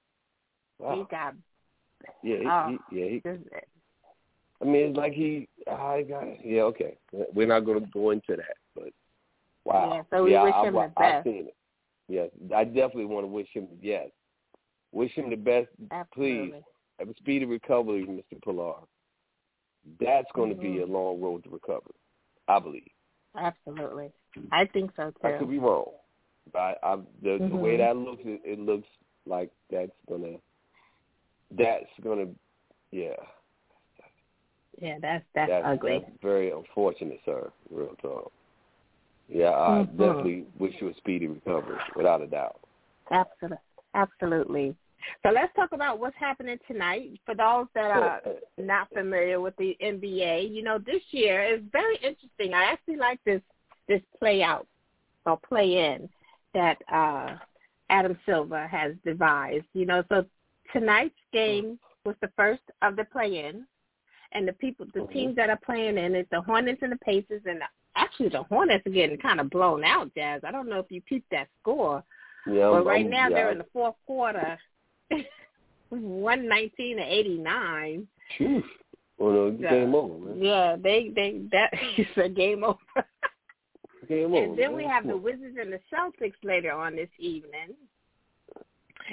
[0.80, 1.34] wow, he got
[2.22, 2.78] yeah, he, oh.
[2.90, 3.08] he, yeah.
[3.10, 3.22] He,
[4.60, 6.98] I mean, it's like he, ah, I got, yeah, okay.
[7.32, 8.88] We're not gonna go into that, but
[9.64, 9.94] wow.
[9.94, 11.24] Yeah, so we wish I, him I, the I've best.
[11.24, 11.56] seen it.
[12.08, 13.68] Yes, I definitely want to wish him.
[13.80, 14.08] Yes,
[14.90, 15.68] wish him the best.
[15.92, 16.50] absolutely.
[16.50, 16.62] Please
[16.98, 18.42] have a speedy recovery, Mr.
[18.42, 18.74] Pillar.
[20.00, 20.92] That's going to be mm-hmm.
[20.92, 21.94] a long road to recovery.
[22.48, 22.82] I believe.
[23.36, 24.10] Absolutely.
[24.52, 25.28] I think so too.
[25.28, 25.90] I could be wrong,
[26.52, 27.78] but I, I, the, the way Mhm.
[27.78, 28.88] that looks, it, it looks
[29.26, 30.36] like that's gonna,
[31.50, 32.26] that's gonna,
[32.90, 33.16] yeah,
[34.78, 35.98] Yeah, that's that's, that's, ugly.
[36.00, 37.50] that's very unfortunate, sir.
[37.70, 38.32] Real talk.
[39.28, 39.98] Yeah, I Mhm.
[39.98, 42.60] definitely wish you a speedy recovery, without a doubt.
[43.10, 43.58] Absolutely.
[43.94, 44.76] Absolutely.
[45.22, 47.20] So let's talk about what's happening tonight.
[47.26, 48.22] For those that are
[48.58, 52.54] not familiar with the NBA, you know, this year is very interesting.
[52.54, 53.42] I actually like this
[53.88, 54.66] this play out
[55.26, 56.08] or play in
[56.54, 57.36] that uh
[57.88, 59.66] Adam Silver has devised.
[59.74, 60.24] You know, so
[60.72, 63.66] tonight's game was the first of the play in
[64.32, 65.12] and the people the Mhm.
[65.12, 67.62] teams that are playing in is the Hornets and the Pacers and
[67.96, 70.42] actually the Hornets are getting kind of blown out, Jazz.
[70.44, 72.02] I don't know if you peeped that score.
[72.46, 74.58] Yeah, But right now yeah, they're in the fourth quarter,
[75.90, 78.06] one nineteen to eighty nine.
[79.18, 79.70] Well, no, Yeah.
[79.70, 80.42] game over, man.
[80.42, 82.78] Yeah, they they that is a game over.
[84.08, 84.44] Game over.
[84.44, 84.76] and then man.
[84.76, 85.16] we have the.
[85.16, 87.74] Wizards and the Celtics later on this evening,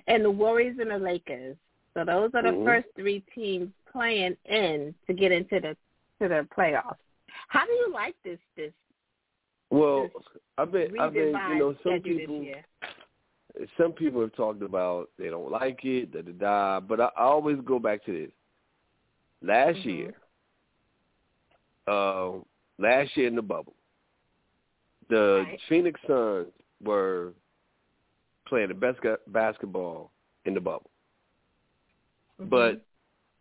[0.08, 1.58] and the Warriors and the Lakers.
[1.94, 2.64] So those are the Mhm.
[2.66, 5.76] first three teams playing in to get into the
[6.22, 6.98] to the playoffs.
[7.48, 8.72] How do you like this this
[9.70, 10.10] Well,
[10.58, 12.66] I've been, I've been, you know, some people, this year?
[13.78, 16.80] Some people have talked about they don't like it, da da da.
[16.80, 18.32] But I, I always go back to this.
[19.42, 19.86] Last Mhm.
[19.86, 20.14] year,
[21.88, 22.32] uh,
[22.78, 23.76] last year in the bubble,
[25.10, 25.62] the Right.
[25.70, 26.48] Phoenix Suns
[26.84, 27.34] were
[28.46, 30.12] playing the best basketball
[30.46, 30.90] in the bubble,
[32.40, 32.50] Mhm.
[32.50, 32.82] but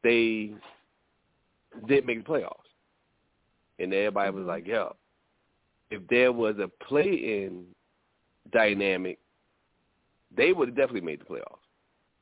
[0.02, 0.54] they
[1.86, 2.68] didn't make the playoffs,
[3.78, 4.48] and everybody was Mhm.
[4.48, 4.96] like, "Yo,
[5.90, 7.74] if there was a play-in
[8.50, 9.18] dynamic,
[10.36, 11.58] they would have definitely made the playoffs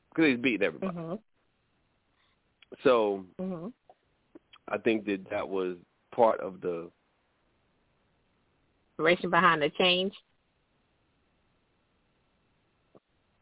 [0.09, 1.19] because they beat everybody." Mhm.
[2.83, 3.73] So Mhm.
[4.67, 5.77] I think that that was
[6.11, 6.91] part of the.
[8.97, 10.13] Racing behind the change.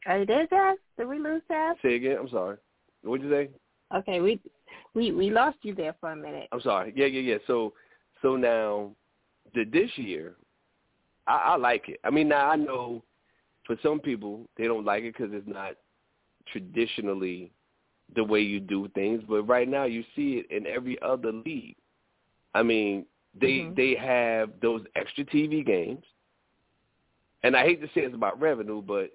[0.06, 0.78] Are you there, Jazz?
[0.98, 1.78] Did we lose Jazz?
[1.82, 2.18] Say again.
[2.18, 2.58] I'm sorry.
[3.04, 3.50] What'd you say?
[3.94, 4.40] Okay, we
[4.94, 6.50] we we lost you there for a minute.
[6.52, 6.94] I'm sorry.
[6.96, 7.38] Yeah, yeah, yeah.
[7.48, 7.74] So,
[8.22, 8.96] so now,
[9.54, 10.36] the this year,
[11.28, 12.00] I, I like it.
[12.04, 13.04] I mean, now I know
[13.66, 15.76] for some people they don't like it because it's not
[16.48, 17.52] traditionally
[18.16, 19.24] the way you do things.
[19.28, 21.76] But right now, you see it in every other league.
[22.54, 23.06] I mean,
[23.40, 23.76] they Mhm.
[23.76, 26.04] they have those extra TV games,
[27.44, 29.12] and I hate to say it's about revenue, but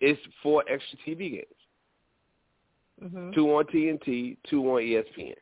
[0.00, 1.46] it's four extra TV games
[3.02, 3.34] Mhm.
[3.34, 5.34] two on TNT, two on ESPN.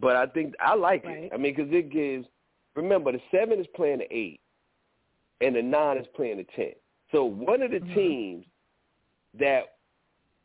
[0.00, 1.30] But I think I like Right.
[1.30, 1.34] it.
[1.34, 2.26] I mean, because it gives.
[2.74, 4.40] Remember, the seven is playing the eight,
[5.40, 6.72] and the nine is playing the ten.
[7.12, 7.94] So one of the Mhm.
[7.94, 8.46] teams
[9.34, 9.76] that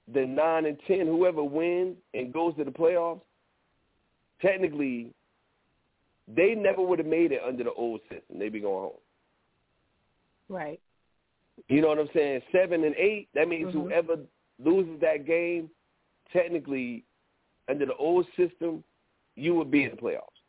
[0.07, 3.21] the nine and ten, whoever wins and goes to the playoffs,
[4.41, 5.13] technically,
[6.27, 8.39] they never would have made it under the old system.
[8.39, 9.01] They'd be going home.
[10.49, 10.79] Right.
[11.69, 12.41] You know what I'm saying?
[12.51, 13.29] Seven and eight.
[13.33, 13.73] That means Mhm.
[13.73, 14.17] whoever
[14.59, 15.69] loses that game,
[16.31, 17.03] technically,
[17.67, 18.83] under the old system,
[19.35, 20.41] you would be in the playoffs.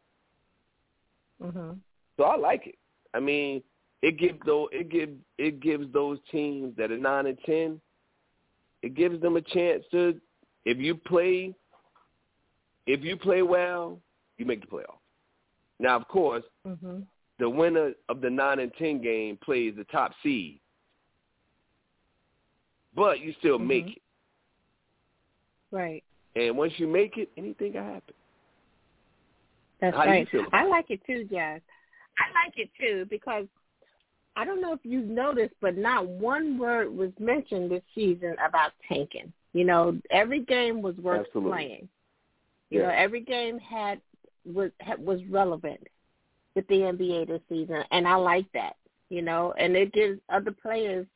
[1.41, 1.81] Mhm.
[2.17, 2.79] So I like it.
[3.15, 3.63] I mean,
[4.07, 7.81] it gives though it gives it gives those teams that are nine and ten,
[8.83, 10.21] it gives them a chance to,
[10.64, 11.53] if you play,
[12.87, 13.99] if you play well,
[14.38, 15.01] you make the playoffs.
[15.81, 17.05] Now, of course, Mhm.
[17.38, 20.61] the winner of the nine and ten game plays the top seed.
[22.95, 23.97] but you still make Mhm.
[23.97, 24.03] it.
[25.71, 26.05] Right.
[26.35, 28.14] And once you make it, anything can happen.
[29.81, 30.27] That's How right.
[30.53, 31.61] I like it too, Jazz.
[32.19, 33.47] I like it too because
[34.37, 38.72] I don't know if you've noticed, but not one word was mentioned this season about
[38.87, 39.33] tanking.
[39.55, 41.51] You know, every game was worth Absolutely.
[41.51, 41.88] playing.
[42.68, 44.01] You know, every game had
[44.44, 45.87] was was relevant
[46.55, 48.77] with the NBA this season, and I like that.
[49.09, 51.07] You know, and it gives other players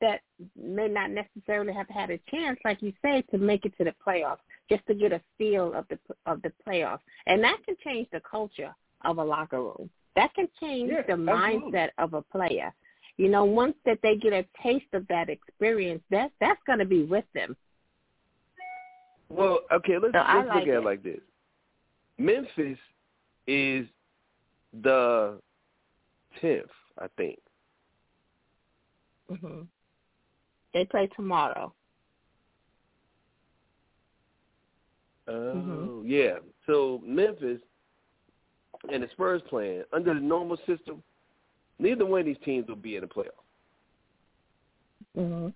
[0.00, 0.20] that
[0.54, 3.94] may not necessarily have had a chance, like you say, to make it to the
[4.06, 4.38] playoffs,
[4.70, 8.20] just to get a feel of the of the playoffs, and that can change the
[8.20, 8.72] culture
[9.04, 9.90] of a locker room.
[10.18, 11.70] That can change Yeah, the absolutely.
[11.70, 12.74] mindset of a player.
[13.18, 16.84] You know, once that they get a taste of that experience, that that's going to
[16.84, 17.56] be with them.
[19.28, 20.74] Well, okay, let's So let's like look at it.
[20.74, 21.20] it like this.
[22.18, 22.78] Memphis
[23.46, 23.86] is
[24.82, 25.38] the
[26.40, 26.66] tenth,
[27.00, 27.38] I think.
[29.28, 29.62] hmm
[30.74, 31.72] They play tomorrow.
[35.28, 36.02] Oh, Mhm.
[36.06, 36.38] yeah.
[36.66, 37.60] So Memphis
[38.92, 41.02] and the Spurs playing under the normal system,
[41.78, 43.44] neither one of these teams will be in the playoffs.
[45.14, 45.48] hmm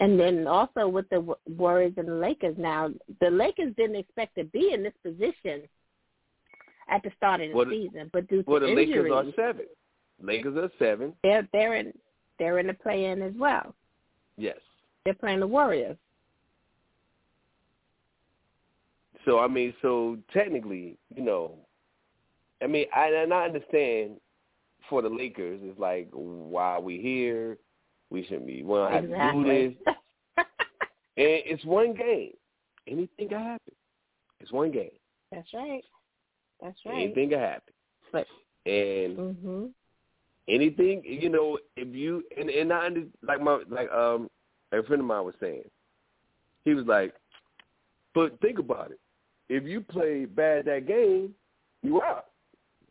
[0.00, 4.44] And then also with the Warriors and the Lakers now, the Lakers didn't expect to
[4.44, 5.62] be in this position
[6.88, 9.66] at the start of the Well, season, but due to the injuries, Lakers are seven.
[10.22, 11.12] Lakers are seven.
[11.22, 11.92] they're they're in
[12.38, 13.74] they're in the play-in as well.
[14.36, 14.58] Yes.
[15.04, 15.96] They're playing the Warriors.
[19.24, 21.54] So I mean, so technically, you know,
[22.62, 24.16] I mean, I and I understand
[24.88, 27.58] for the Lakers, it's like, why are we here?
[28.10, 28.62] We shouldn't be.
[28.62, 29.94] We don't have to do this.
[31.18, 32.30] And it's one game.
[32.86, 33.74] Anything can happen.
[34.38, 34.92] It's one game.
[35.32, 35.82] That's right.
[36.62, 37.06] That's right.
[37.06, 37.74] Anything can happen.
[38.12, 38.26] But
[38.66, 39.70] And mhm.
[40.48, 44.30] anything, you know, if you and and I under, like my like um
[44.70, 45.64] a friend of mine was saying,
[46.64, 47.14] he was like,
[48.14, 49.00] but think about it.
[49.48, 51.34] If you play bad that game,
[51.82, 52.26] you out.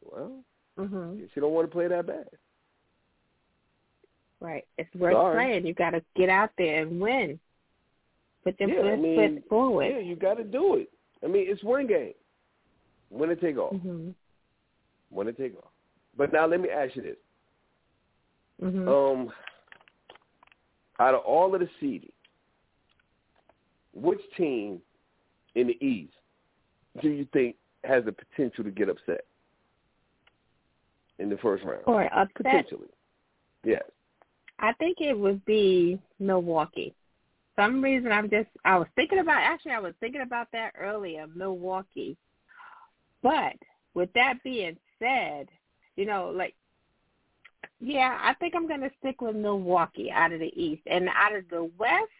[0.01, 0.43] Well,
[0.77, 1.29] Mhm.
[1.33, 2.29] she don't want to play that bad.
[4.39, 4.67] Right.
[4.77, 5.35] It's worth Sorry.
[5.35, 5.65] playing.
[5.65, 7.39] You got to get out there and win.
[8.43, 9.85] Put your Yeah, I mean, foot forward.
[9.85, 10.91] Yeah, you got to do it.
[11.23, 12.13] I mean, it's one game.
[13.09, 13.73] Win or take off.
[13.73, 14.13] Mhm.
[15.09, 15.71] Win or take off.
[16.15, 17.17] But now let me ask you this.
[18.61, 18.87] Mhm.
[18.87, 19.33] Um,
[20.99, 22.11] out of all of the seeding,
[23.93, 24.81] which team
[25.55, 26.13] in the East
[27.01, 29.25] do you think has the potential to get upset
[31.19, 31.83] in the first round?
[31.85, 32.35] or upset.
[32.35, 32.89] Potentially.
[33.63, 33.83] Yes.
[34.59, 36.93] I think it would be Milwaukee.
[37.55, 41.25] Some reason I'm just I was thinking about actually I was thinking about that earlier,
[41.35, 42.17] Milwaukee.
[43.23, 43.55] But
[43.93, 45.47] with that being said,
[45.95, 46.55] you know, like
[47.79, 50.83] yeah, I think I'm gonna stick with Milwaukee out of the East.
[50.87, 52.11] And out of the West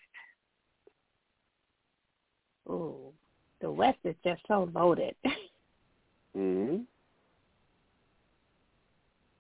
[2.70, 3.14] ooh,
[3.68, 5.14] the West is just so loaded.
[6.34, 6.78] hmm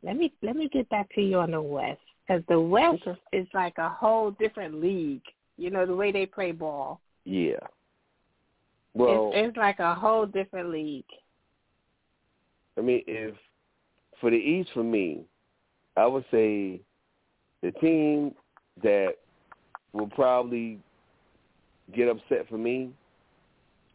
[0.04, 3.20] let me let me get back to you on the West because the West Okay.
[3.32, 5.24] is like a whole different league.
[5.58, 7.00] You know the way they play ball.
[7.24, 7.56] Yeah.
[8.94, 11.06] Well, it's, it's like a whole different league.
[12.78, 13.34] I mean, if
[14.20, 15.22] for the East, for me,
[15.96, 16.82] I would say
[17.64, 18.36] the team
[18.84, 19.14] that
[19.94, 20.80] will probably
[21.96, 22.92] get upset for me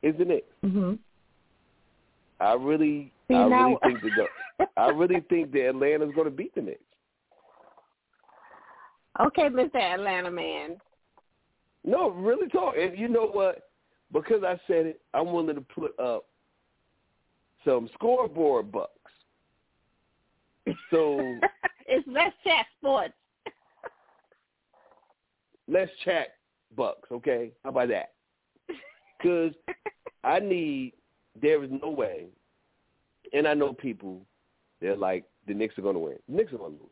[0.02, 0.46] is the Knicks.
[0.64, 0.94] Mm-hmm.
[2.40, 4.26] I really, See, I now- really think that
[4.58, 6.80] the, I really think that Atlanta's going to beat the Knicks.
[9.20, 9.76] okay, Mr.
[9.76, 10.76] Atlanta man.
[11.84, 12.74] No, really talk.
[12.78, 13.68] And you know what?
[14.12, 16.26] Because I said it, I'm willing to put up
[17.64, 18.90] some scoreboard bucks.
[20.90, 21.38] So
[21.86, 23.14] it's Let's Chat Sports.
[25.68, 26.28] let's chat
[26.76, 27.50] bucks, okay?
[27.64, 28.12] How about that?
[29.22, 29.52] Because
[30.24, 30.94] I need.
[31.40, 32.26] There is no way,
[33.32, 34.20] and I know people.
[34.80, 36.18] They're like the Knicks are going to win.
[36.28, 36.90] The Knicks are going to lose.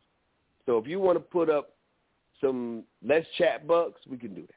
[0.65, 1.73] So if you want to put up
[2.39, 4.55] some let's chat bucks, we can do that.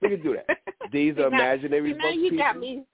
[0.00, 0.58] We can do that.
[0.92, 2.14] These are imaginary know, bucks.
[2.16, 2.38] you people.
[2.38, 2.84] got me.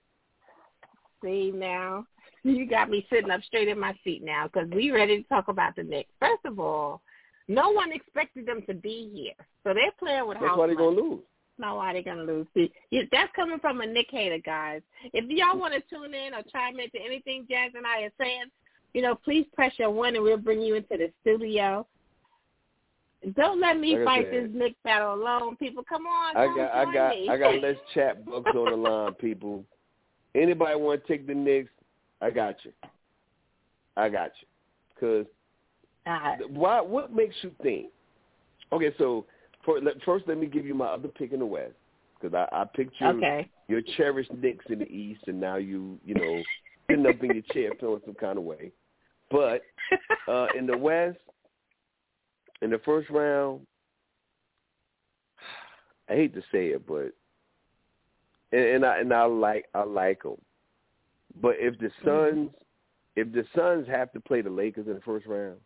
[1.22, 2.06] See now,
[2.42, 5.48] you got me sitting up straight in my seat now because we ready to talk
[5.48, 6.10] about the Knicks.
[6.20, 7.00] First of all,
[7.48, 10.76] no one expected them to be here, so they're playing with That's house why they're
[10.76, 10.96] money.
[10.96, 11.20] to lose.
[11.58, 12.46] Not why they're gonna lose.
[12.54, 12.72] See,
[13.12, 14.82] that's coming from a Knick hater, guys.
[15.12, 18.12] If y'all want to tune in or chime in to anything Jazz and I are
[18.18, 18.44] saying,
[18.92, 21.86] you know, please press your one and we'll bring you into the studio.
[23.36, 25.84] Don't let me Like fight this Knick battle alone, people.
[25.88, 27.28] Come on, I got, I got, me.
[27.28, 29.64] I got let's chat bucks on the line, people.
[30.34, 31.70] Anybody want to take the Knicks?
[32.20, 32.72] I got you.
[33.96, 34.48] I got you.
[34.94, 35.26] Because
[36.06, 36.80] Uh, why?
[36.80, 37.88] What makes you think
[38.74, 39.24] Okay, so
[40.04, 41.74] first let me give you my other pick in the West
[42.20, 43.48] because I, I picked your Okay.
[43.68, 46.42] your cherished Knicks in the East, and now you you know
[46.88, 48.72] sitting up in your chair feeling some kind of way.
[49.30, 49.62] But
[50.28, 51.18] uh, in the West,
[52.62, 53.66] in the first round,
[56.08, 57.12] I hate to say it, but
[58.52, 60.36] and, and I and I like I like them.
[61.40, 62.50] But if the Suns
[63.16, 65.58] if the Suns have to play the Lakers in the first round,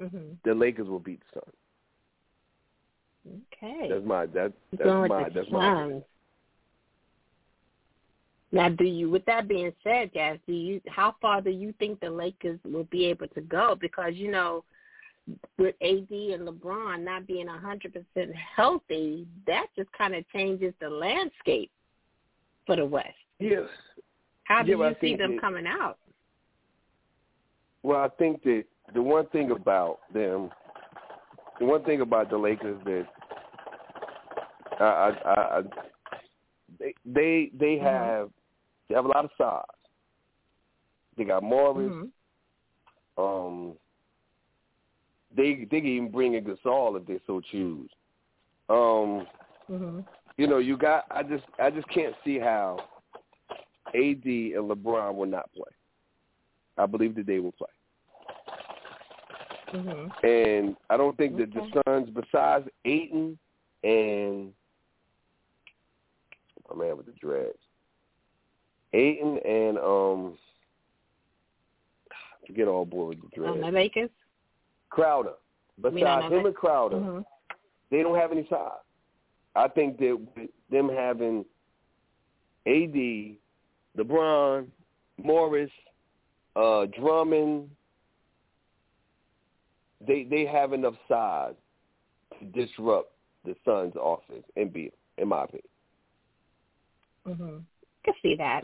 [0.00, 0.36] mhm.
[0.44, 1.56] the Lakers will beat the Suns.
[3.26, 3.88] Okay.
[3.88, 6.00] That's my that that's my that's my.
[8.52, 9.10] Now, do you?
[9.10, 10.80] With that being said, Jazz, do you?
[10.88, 13.76] How far do you think the Lakers will be able to go?
[13.80, 14.62] Because you know,
[15.58, 20.72] with AD and LeBron not being a hundred percent healthy, that just kind of changes
[20.80, 21.70] the landscape
[22.66, 23.08] for the West.
[23.40, 23.62] yes.
[24.44, 25.98] How do Yeah, but I you see them that- coming out?
[27.82, 28.64] Well, I think that
[28.94, 30.50] the one thing about them,
[31.58, 33.06] the one thing about the Lakers that
[34.80, 35.62] I, I, I, I
[36.78, 37.82] they they they Mhm.
[37.82, 38.30] have
[38.88, 39.64] they have a lot of size.
[41.16, 41.92] They got Morris.
[41.92, 42.10] Mhm.
[43.16, 43.78] Um,
[45.36, 47.90] they they can even bring in Gasol if they so choose.
[48.68, 49.26] Um,
[49.70, 50.04] Mhm.
[50.36, 51.04] you know, you got.
[51.10, 52.78] I just I just can't see how
[53.88, 55.70] AD and LeBron will not play.
[56.76, 57.68] I believe that they will play.
[59.74, 60.24] Mhm.
[60.24, 61.70] And I don't think that Okay.
[61.70, 63.38] the Suns, besides Ayton
[63.82, 64.54] and
[66.70, 67.58] my man with the dreads,
[68.92, 70.38] Ayton and um,
[72.46, 74.10] forget all boy with the the dreads, Lakers.
[74.90, 75.34] Crowder.
[75.80, 77.24] Besides the him and Crowder, Mhm.
[77.90, 78.78] they don't have any size.
[79.56, 81.44] I think that with them having
[82.66, 83.38] AD,
[83.96, 84.70] LeBron,
[85.18, 85.70] Morris,
[86.54, 87.74] uh, Drummond,
[90.06, 91.54] they they have enough size
[92.38, 93.12] to disrupt
[93.44, 95.68] the Suns' offense and beat them, in my opinion.
[97.26, 97.62] Mhm.
[98.04, 98.62] Can see that.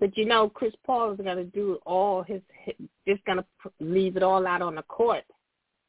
[0.00, 2.74] But you know, Chris Paul is going to do all his, his
[3.06, 3.44] just going to
[3.80, 5.24] leave it all out on the court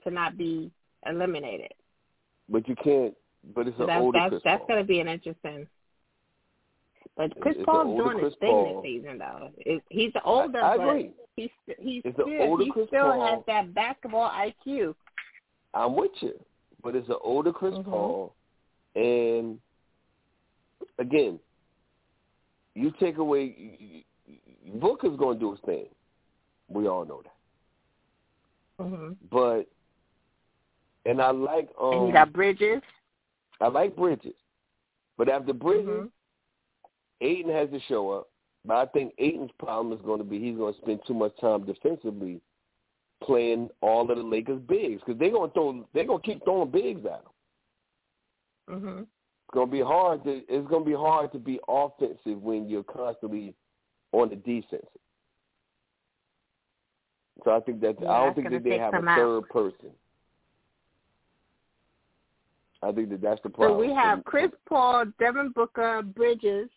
[0.04, 0.72] to not be
[1.06, 1.74] eliminated.
[2.50, 3.16] But you can't.
[3.56, 5.68] But it's So an that's older that's Chris that's going to be an interesting.
[7.16, 8.82] But Chris It's Paul's doing Chris his thing Paul.
[8.82, 9.50] this season, though.
[9.58, 11.12] It, he's older, I but agree.
[11.42, 11.54] It's
[12.14, 13.36] still he Chris still Paul.
[13.36, 14.96] has that basketball IQ.
[15.74, 16.34] I'm with you,
[16.84, 17.84] but it's an older Chris Mhm.
[17.86, 18.36] Paul,
[18.96, 19.60] and
[20.98, 21.40] again,
[22.76, 24.06] you take away
[24.74, 25.88] Booker's going to do his thing.
[26.68, 29.64] We all know that, hmm but
[31.06, 32.82] and I like um and you got Bridges.
[33.62, 34.36] I like Bridges,
[35.18, 36.12] but after Bridges, Mhm.
[37.22, 38.29] Ayton has to show up.
[38.66, 41.32] But I think Ayton's problem is going to be he's going to spend too much
[41.40, 42.42] time defensively
[43.24, 46.44] playing all of the Lakers bigs because they're going to throw they're going to keep
[46.44, 48.82] throwing bigs at him.
[48.82, 49.02] Mhm.
[49.02, 53.56] It's gonna be hard to it's gonna be hard to be offensive when you're constantly
[54.12, 54.88] on the defensive.
[57.44, 59.18] So I think that Yeah, I don't think that they have a out.
[59.18, 59.90] third person.
[62.84, 63.80] I think that that's the So problem.
[63.80, 66.70] we have Chris Paul, Devin Booker, Bridges.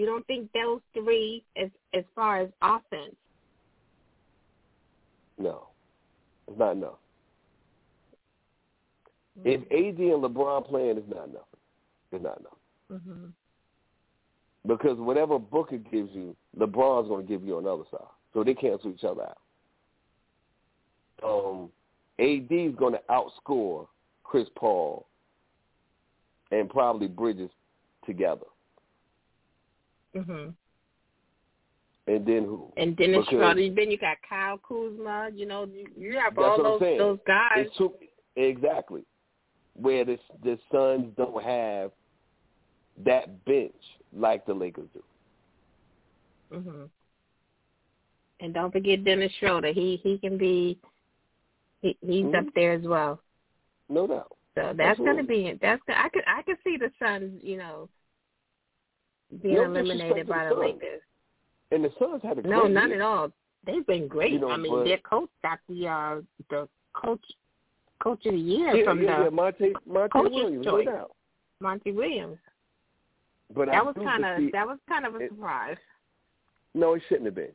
[0.00, 3.14] You don't think those three, as as far as offense?
[5.36, 5.66] No,
[6.48, 6.94] it's not enough.
[9.44, 11.42] If AD and LeBron playing, it's not enough.
[12.12, 13.26] It's not enough hmm
[14.66, 18.00] because whatever Booker gives you, LeBron's going to give you on the other side.
[18.32, 19.38] So they cancel each other out.
[21.22, 21.70] Um,
[22.18, 23.86] AD is going to outscore
[24.22, 25.06] Chris Paul
[26.50, 27.50] and probably Bridges
[28.04, 28.46] together.
[30.14, 30.48] Hmm
[32.06, 32.72] And then who?
[32.76, 33.74] And Dennis Because- Schroeder.
[33.74, 35.30] Then you got Kyle Kuzma.
[35.34, 37.66] You know, you, you have all those those guys.
[37.66, 37.92] It's too,
[38.36, 39.04] exactly
[39.74, 41.92] where the the Suns don't have
[43.04, 43.72] that bench
[44.12, 46.58] like the Lakers do.
[46.58, 46.84] hmm
[48.40, 49.72] And don't forget Dennis Schroeder.
[49.72, 50.78] He he can be.
[51.82, 52.34] He, he's Mhm.
[52.48, 53.20] up there as well.
[53.88, 54.36] No doubt.
[54.54, 55.52] So that's going to Absolutely.
[55.52, 57.40] be that's I could I could see the Suns.
[57.42, 57.88] You know,
[59.42, 61.00] being No eliminated by the the Lakers.
[61.70, 62.96] And the Suns had a No, not year.
[62.96, 63.32] at all.
[63.64, 64.32] They've been great.
[64.32, 67.24] You know, I mean, but- their coach got the uh the coach
[68.02, 69.30] coach of the year Yeah, from yeah, the yeah.
[69.30, 70.86] Monty, Monty Williams, choice.
[70.86, 71.16] no doubt.
[71.60, 72.38] Monty Williams.
[73.54, 75.76] But I That was kind of that was kind of a it- surprise.
[76.74, 77.52] No, it shouldn't have been.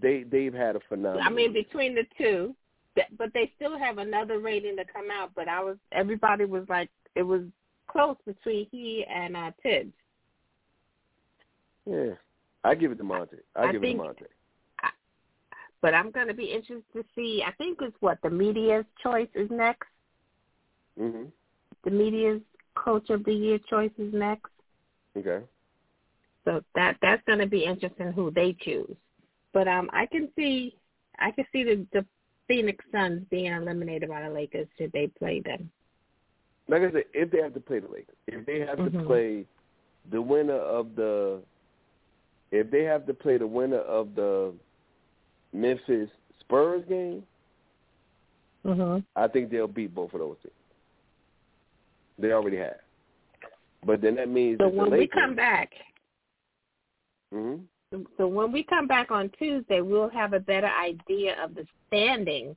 [0.00, 1.22] They they've had a phenomenal.
[1.26, 2.54] I mean, between the two,
[3.16, 5.30] but they still have another rating to come out.
[5.34, 7.42] But I was everybody was like it was
[7.88, 9.92] close between he and uh Thibs.
[11.86, 12.14] Yeah,
[12.64, 13.36] I give it to Monty.
[13.56, 14.24] I, I give think- it to Monty.
[15.80, 17.42] But I'm going to be interested to see.
[17.44, 19.88] I think it's what the media's choice is next.
[20.96, 21.32] Mhm.
[21.82, 22.40] The media's
[22.76, 24.52] coach of the year choice is next.
[25.16, 25.44] Okay.
[26.44, 28.94] So that that's going to be interesting who they choose.
[29.52, 30.76] But um, I can see
[31.18, 32.06] I can see the the
[32.46, 35.68] Phoenix Suns being eliminated by the Lakers should they play them.
[36.68, 39.06] Like I said, if they have to play the Lakers, if they have to Mhm.
[39.06, 39.46] play
[40.10, 41.42] the winner of the,
[42.52, 44.52] if they have to play the winner of the
[45.52, 46.08] Memphis
[46.40, 47.26] Spurs game,
[48.64, 49.04] Mhm.
[49.16, 50.54] I think they'll beat both of those teams.
[52.18, 52.80] They already have.
[53.84, 55.72] But then that means So that when we come back,
[57.32, 57.56] hmm
[58.16, 62.56] so when we come back on Tuesday, we'll have a better idea of the standing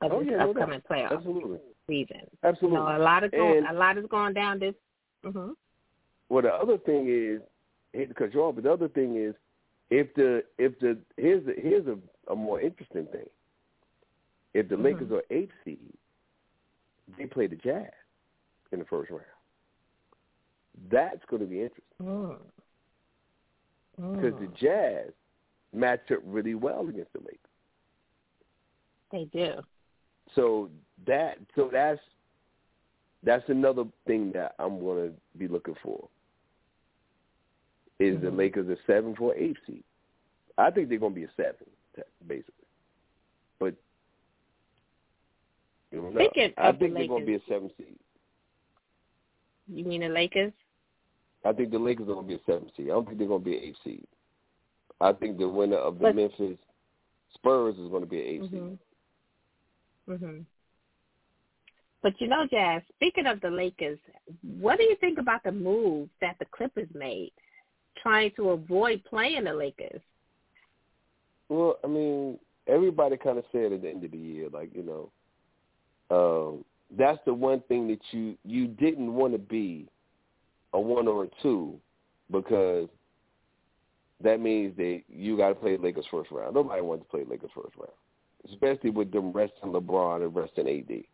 [0.00, 2.20] of Oh, this yeah, no upcoming playoff absolutely, season.
[2.20, 2.78] You absolutely.
[2.78, 4.74] know, a lot of going And- a lot is going down this.
[5.22, 5.52] hmm
[6.30, 7.42] Well, the other thing is,
[7.94, 9.34] hate to cut you off, but the other thing is,
[9.90, 11.98] if the if the here's the, here's a,
[12.32, 13.28] a more interesting thing.
[14.54, 14.84] If the Mhm.
[14.84, 15.92] Lakers are eight seed,
[17.18, 17.90] they play the Jazz
[18.72, 19.24] in the first round.
[20.90, 22.38] That's going to be interesting Mm.
[23.96, 24.54] because the Mm.
[24.56, 25.12] Jazz
[25.72, 27.38] match up really well against the Lakers.
[29.10, 29.62] They do.
[30.34, 30.70] So
[31.06, 32.00] that so that's
[33.22, 36.08] that's another thing that I'm going to be looking for.
[38.00, 38.36] Is the Mhm.
[38.36, 39.84] Lakers a seven for eight seed?
[40.58, 41.66] I think they're going to be a seven,
[42.26, 42.66] basically.
[43.58, 43.74] But
[45.92, 46.10] you know, I
[46.68, 47.98] of the think they're going to be a seven seed.
[49.68, 50.52] You mean the Lakers?
[51.44, 52.86] I think the Lakers are going to be a seven seed.
[52.86, 54.06] I don't think they're going to be an eight seed.
[55.00, 56.58] I think the winner of the But- Memphis
[57.34, 58.52] Spurs is going to be an 8 seed.
[58.60, 58.78] Mhm.
[60.08, 60.44] Mhm.
[62.00, 62.82] But you know, Jazz.
[62.94, 63.98] Speaking of the Lakers,
[64.60, 67.32] what do you think about the move that the Clippers made,
[68.02, 70.00] trying to avoid playing the Lakers?
[71.48, 74.82] Well, I mean, everybody kind of said at the end of the year, like you
[74.82, 75.10] know,
[76.10, 76.64] um,
[76.96, 79.88] that's the one thing that you you didn't want to be
[80.72, 81.78] a one or a two
[82.30, 82.88] because
[84.22, 86.54] that means that you got to play Lakers first round.
[86.54, 87.92] Nobody wants to play Lakers first round,
[88.50, 91.04] especially with them resting LeBron and resting AD.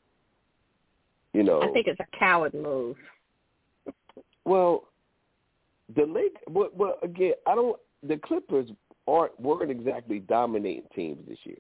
[1.33, 2.97] You know, I think it's a coward move.
[4.45, 4.89] well,
[5.97, 7.79] the Lake, but, but again, I don't.
[8.03, 8.71] The Clippers
[9.07, 11.59] aren't weren't exactly dominating teams this year,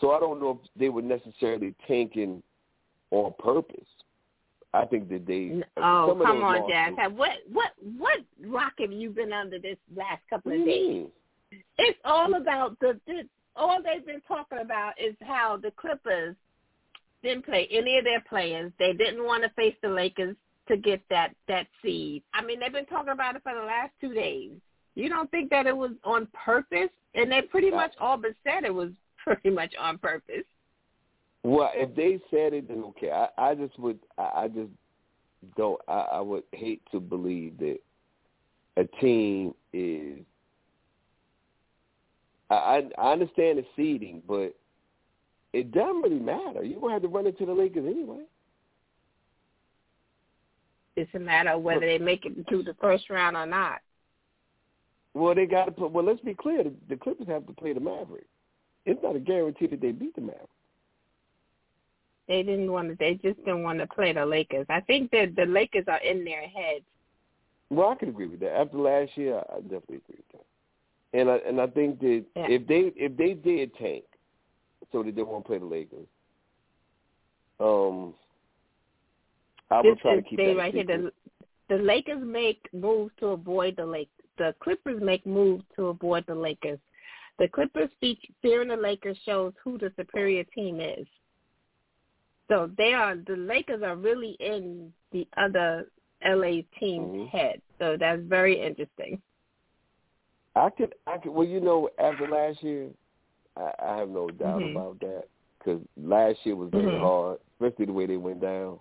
[0.00, 2.42] so I don't know if they were necessarily tanking
[3.10, 3.86] on purpose.
[4.74, 5.62] I think that they.
[5.76, 6.92] Uh, oh, some come on, Jazz.
[7.14, 10.66] What what what rock have you been under this last couple of days?
[10.66, 11.10] mean?
[11.78, 13.22] It's all about the, the
[13.56, 16.36] all they've been talking about is how the Clippers
[17.22, 18.70] didn't play any of their players.
[18.78, 20.36] They didn't want to face the Lakers
[20.68, 22.22] to get that that seed.
[22.34, 24.52] I mean, they've been talking about it for the last two days.
[24.94, 26.90] You don't think that it was on purpose?
[27.14, 28.90] And they pretty much all but said it was
[29.24, 30.44] pretty much on purpose.
[31.42, 33.10] Well, if they said it, then okay.
[33.10, 33.98] I, I just would.
[34.18, 34.70] I, I just
[35.56, 35.80] don't.
[35.88, 37.78] I, I would hate to believe that
[38.76, 40.18] a team is.
[42.50, 44.54] I I understand the seeding, but
[45.52, 46.62] it doesn't really matter.
[46.64, 48.24] You're gonna have to run into the Lakers anyway.
[50.98, 53.80] It's a matter of whether they make it to the first round or not.
[55.14, 55.92] Well, they got to put.
[55.92, 56.64] Well, let's be clear.
[56.64, 58.26] The, the Clippers have to play the Mavericks.
[58.84, 60.48] It's not a guarantee that they beat the Mavericks.
[62.26, 62.96] They didn't want to.
[62.96, 64.66] They just didn't want to play the Lakers.
[64.68, 66.84] I think that the Lakers are in their heads.
[67.70, 68.56] Well, I can agree with that.
[68.56, 71.18] After last year, I definitely agree with that.
[71.18, 72.46] And I and I think that Yeah.
[72.48, 74.04] if they if they did tank,
[74.92, 76.06] so that they won't play the Lakers,
[77.60, 78.14] um,
[79.70, 80.84] I this would try to keep that right here.
[80.84, 81.12] The
[81.68, 84.10] the Lakers make moves to avoid the Lake.
[84.38, 86.78] The Clippers make moves to avoid the Lakers.
[87.38, 91.06] The Clippers speech fearing the Lakers shows who the superior team is.
[92.48, 95.90] So they are the Lakers are really in the other
[96.24, 97.28] LA team's Mhm.
[97.28, 97.60] head.
[97.78, 99.20] So that's very interesting.
[100.56, 102.88] I could I could well you know after last year,
[103.56, 104.70] I, I have no doubt Mhm.
[104.72, 107.00] about that because last year was very Mhm.
[107.00, 108.80] hard, especially the way they went down.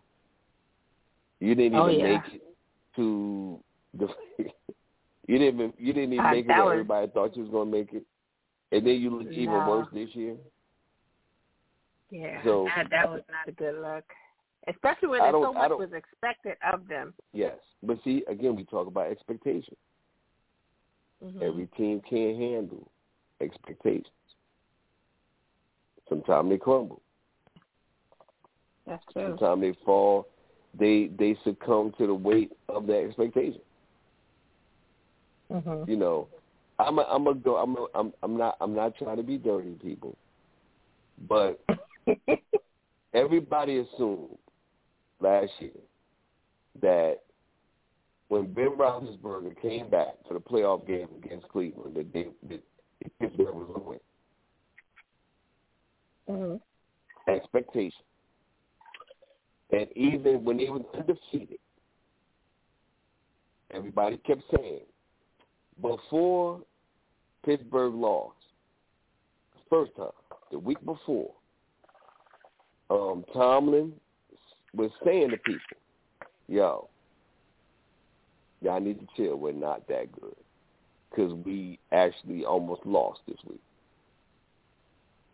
[1.40, 2.04] You didn't even Oh, yeah.
[2.04, 2.42] make it
[2.96, 3.60] to
[3.94, 4.08] the.
[5.28, 7.72] you didn't even you didn't even Uh, make it was- everybody thought you was going
[7.72, 8.04] to make it,
[8.72, 9.70] and then you look even No.
[9.70, 10.38] worse this year.
[12.10, 14.06] Yeah, So- that, that was not a good look,
[14.68, 17.14] especially when so much was expected of them.
[17.34, 19.78] Yes, but see again we talk about expectations.
[21.24, 21.42] Mhm.
[21.42, 22.90] Every team can't handle
[23.42, 24.08] expectations.
[26.08, 27.02] Sometimes they crumble.
[28.86, 29.36] That's true.
[29.38, 30.28] Sometimes they fall.
[30.80, 33.62] They they succumb to the weight of that expectation.
[35.52, 36.28] hmm You know,
[36.80, 37.58] I'm a, I'm a go.
[37.58, 40.16] I'm a, I'm I'm not I'm not trying to be dirty, people,
[41.28, 41.60] but
[43.14, 44.38] everybody assumed
[45.20, 45.72] last year
[46.82, 47.18] that
[48.28, 52.62] when Ben Roethlisberger came back for the playoff game against Cleveland, that, they, that
[53.20, 54.00] Pittsburgh was going to win.
[56.30, 57.32] Mm-hmm.
[57.32, 58.04] Expectation.
[59.72, 61.60] And even when they were undefeated,
[63.72, 64.82] everybody kept saying,
[65.82, 66.62] before
[67.46, 68.36] Pittsburgh lost,
[69.70, 70.08] first time,
[70.52, 71.32] the week before,
[72.90, 73.92] um, Tomlin
[74.74, 75.60] was saying to people,
[76.48, 76.88] yo,
[78.62, 79.36] y'all need to chill.
[79.36, 80.36] We're not that good
[81.10, 83.62] because we actually almost lost this week.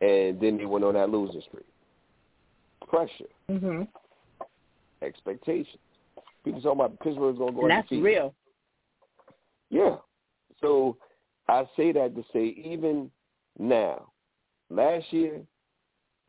[0.02, 1.66] And then they went on that losing streak.
[2.88, 3.84] Pressure, Mm-hmm.
[5.04, 5.78] Expectations.
[6.44, 8.34] People talking about Pittsburgh's going to go And that's real.
[9.70, 9.96] Yeah.
[10.62, 10.98] So
[11.48, 13.10] I say that to say even
[13.58, 14.12] now,
[14.70, 15.42] last year,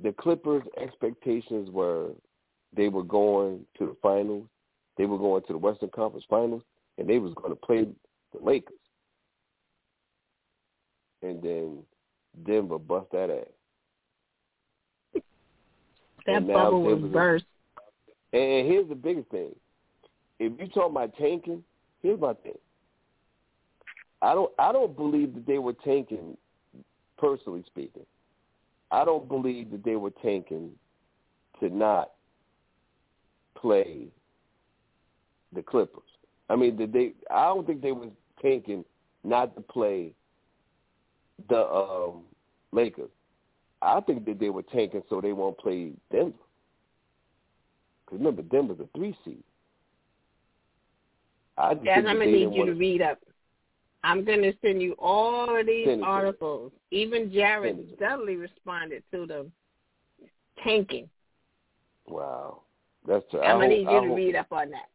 [0.03, 2.11] the Clippers' expectations were
[2.77, 4.47] they were going to the finals,
[4.97, 6.62] they were going to the Western Conference Finals,
[6.99, 7.85] and they was going to play
[8.33, 8.75] the Lakers.
[11.22, 11.79] And then
[12.45, 15.22] Denver bust that ass.
[16.27, 17.45] That And bubble was burst.
[18.35, 19.55] And here's the biggest thing.
[20.41, 21.62] If you talk about tanking,
[22.03, 22.59] here's my thing.
[24.20, 26.37] I don't I don't believe that they were tanking
[27.16, 28.05] personally speaking.
[28.91, 30.72] I don't believe that they were tanking
[31.61, 32.11] to not
[33.55, 34.09] play
[35.53, 36.03] the Clippers.
[36.51, 38.11] I mean, did they I don't think they was
[38.43, 38.85] tanking
[39.22, 40.11] not to play
[41.49, 42.22] the um
[42.72, 43.11] Lakers.
[43.80, 46.35] I think that they were tanking so they won't play Denver.
[48.05, 49.42] Because remember, Denver's a three seed.
[51.57, 53.18] I just think I'm gonna need you to read up.
[54.02, 56.72] I'm gonna send you all of these it articles.
[56.90, 57.98] Even it Jared.
[57.98, 59.52] Dudley responded to them.
[60.62, 61.09] Tanking.
[62.07, 62.62] Wow,
[63.07, 64.88] that's ter- I'm gonna need you I to hope, read up on that.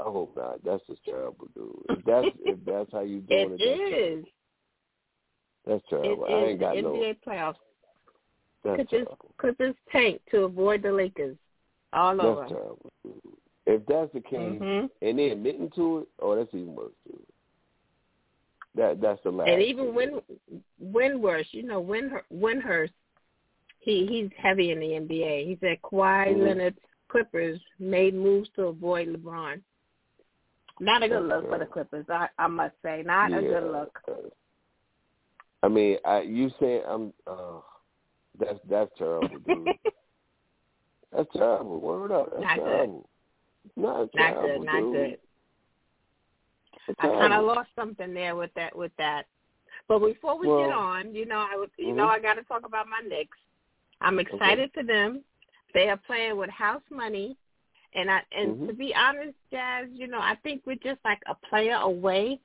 [0.00, 0.64] I hope not.
[0.64, 1.98] That's just terrible, dude.
[1.98, 4.24] If that's if that's how you doing It it, is.
[5.66, 6.24] that's terrible.
[6.24, 6.92] is I ain't the got no.
[6.94, 7.54] NBA playoffs.
[8.64, 9.18] That's it's, terrible.
[9.38, 11.36] cause it's tanked to avoid the Lakers
[11.92, 12.46] all That's over.
[12.48, 12.92] terrible.
[13.66, 17.20] If that's the case, hmm and they admitting to it, oh, that's even worse, dude.
[18.74, 19.50] That that's the last.
[19.50, 19.94] And even thing.
[19.94, 20.20] when
[20.92, 22.90] Windhorst, you know, Windhorst, Windhorst,
[23.80, 25.46] he he's heavy in the NBA.
[25.46, 26.44] He said Kawhi Mhm.
[26.44, 26.78] Leonard's
[27.08, 29.60] Clippers made moves to avoid LeBron.
[30.80, 31.66] Not a good look for the.
[31.66, 33.02] Clippers, I, I must say.
[33.04, 33.98] Not a good look.
[35.62, 37.12] I mean, I you saying I'm.
[37.26, 37.60] Uh,
[38.38, 39.74] that's that's terrible, dude.
[41.14, 41.80] That's terrible.
[41.80, 42.30] Word up.
[42.30, 42.64] That's Not good.
[42.64, 43.08] terrible.
[43.76, 44.66] Not not terrible, good.
[44.66, 44.92] Not dude.
[44.92, 45.18] good.
[46.98, 48.74] I kind of lost something there with that.
[48.76, 49.26] With that.
[49.88, 51.96] But before we Well- get on, you know, I would, you Mhm.
[51.96, 53.38] know, I got to talk about my Knicks.
[54.00, 55.24] I'm excited for them.
[55.74, 57.36] They are playing with house money,
[57.94, 58.66] and I and Mhm.
[58.68, 62.40] to be honest, Jazz, you know, I think we're just like a player away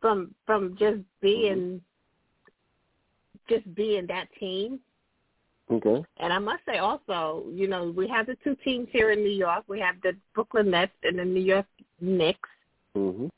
[0.00, 1.82] from from just being
[3.48, 4.80] just being that team.
[5.72, 6.04] Okay.
[6.18, 9.30] And I must say also, you know, we have the two teams here in New
[9.30, 9.64] York.
[9.68, 11.66] We have the Brooklyn Nets and the New York
[12.00, 12.48] Knicks.
[12.96, 13.30] Mhm.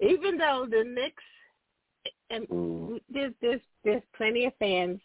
[0.00, 1.22] Even though the Knicks
[2.30, 3.00] and Mhm.
[3.08, 5.00] there's there's there's plenty of fans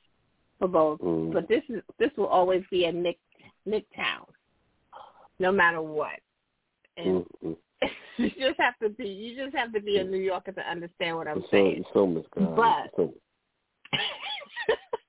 [0.59, 1.33] for both, Mhm.
[1.33, 3.19] but this is this will always be a Knick
[3.65, 4.27] Knick town,
[5.39, 6.19] no matter what.
[6.97, 7.57] And Mhm.
[8.17, 11.17] you just have to be you just have to be a New Yorker to understand
[11.17, 11.85] what I'm so, saying.
[11.93, 12.55] so misguided.
[12.55, 13.13] But- so,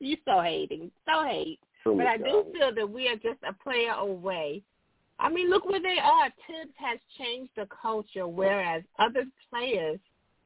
[0.06, 1.60] you so hating, so hate.
[1.84, 4.62] so But I do feel that we are just a player away.
[5.18, 6.30] I mean, look where they are.
[6.46, 9.98] Thibs has changed the culture, whereas other players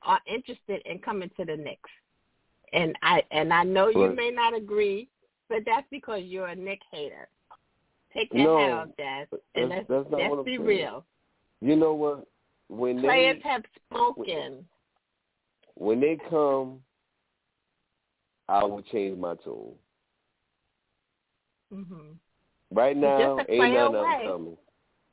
[0.03, 1.91] are interested in coming to the Knicks.
[2.73, 4.17] And I and I know you Right.
[4.17, 5.09] may not agree,
[5.49, 7.29] but that's because you're a Knick hater.
[8.13, 10.67] Take that No, off, Jazz, and that's- let's that's not let's be saying.
[10.67, 11.05] real.
[11.61, 12.27] You know what?
[12.69, 14.67] When Players they have spoken.
[15.77, 16.83] when they come,
[18.49, 19.75] I will change my tune.
[21.73, 22.17] Mhm.
[22.71, 24.59] Right now, ain't none of them coming.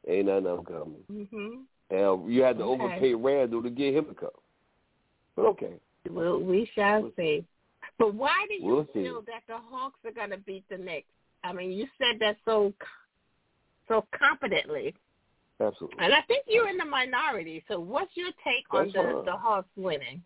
[0.08, 1.04] Ain't none of them coming.
[1.10, 1.66] Mhm.
[1.90, 2.84] And you had to Okay.
[2.84, 4.30] overpay Randle to get him to come.
[5.36, 5.80] But okay.
[6.10, 7.46] We'll, we shall We'll see.
[7.98, 9.04] But why do you We'll see.
[9.04, 11.08] feel that the Hawks are going to beat the Knicks?
[11.44, 12.74] I mean, you said that so
[13.88, 14.96] so competently,
[15.60, 16.00] Absolutely.
[16.00, 17.64] and I think you're in the minority.
[17.68, 19.26] So, what's your take on the fine.
[19.26, 20.24] the Hawks winning?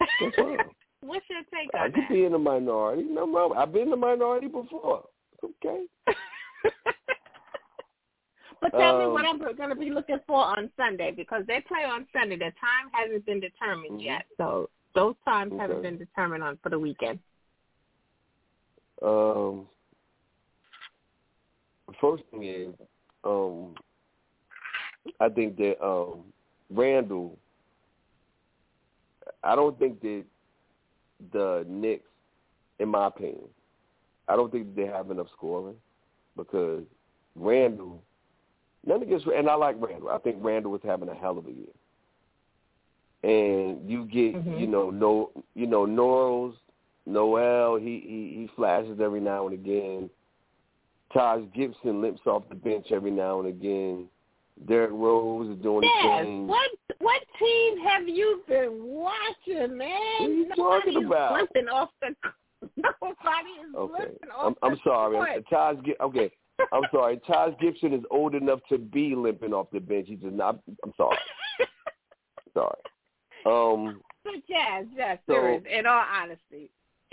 [0.00, 0.58] That's fine.
[1.00, 2.10] what's your take I on could that?
[2.10, 3.04] be in the minority.
[3.04, 3.58] No problem.
[3.58, 5.04] I've been in the minority before.
[5.44, 5.84] Okay.
[8.60, 11.60] But tell me Um, what I'm going to be looking for on Sunday because they
[11.60, 12.36] play on Sunday.
[12.36, 14.04] The time hasn't been determined Mhm.
[14.04, 17.20] yet, so those times haven't been determined on for the weekend.
[19.02, 19.68] Um,
[22.00, 22.74] first thing is,
[23.24, 23.74] um,
[25.20, 26.32] I think that um,
[26.70, 27.38] Randle.
[29.44, 30.24] I don't think that
[31.32, 32.08] the Knicks,
[32.78, 33.48] in my opinion,
[34.28, 35.76] I don't think they have enough scoring
[36.36, 36.82] because
[37.34, 38.02] Randle.
[38.84, 40.10] Nothing against, and I like Randle.
[40.10, 41.66] I think Randle was having a hell of a year.
[43.22, 44.60] And you get, Mhm.
[44.60, 46.56] you know, no, you know, Norris,
[47.06, 50.10] Noel, he, he he flashes every now and again.
[51.12, 54.08] Taj Gibson limps off the bench every now and again.
[54.64, 56.46] Derrick Rose is doing his thing.
[56.46, 59.88] What what team have you been watching, man?
[60.18, 61.38] What are you Nobody talking is about?
[61.38, 62.14] Flipping off the.
[62.76, 65.44] Nobody is Okay, I'm I'm sorry.
[65.50, 66.30] Taj, okay,
[66.72, 67.20] I'm sorry.
[67.26, 70.06] Taj Gibson is old enough to be limping off the bench.
[70.08, 70.58] He's just not.
[70.84, 71.18] I'm sorry.
[72.54, 72.78] sorry.
[73.44, 74.00] Um.
[74.24, 75.62] But yes, yes, So- serious.
[75.70, 76.70] In all honesty.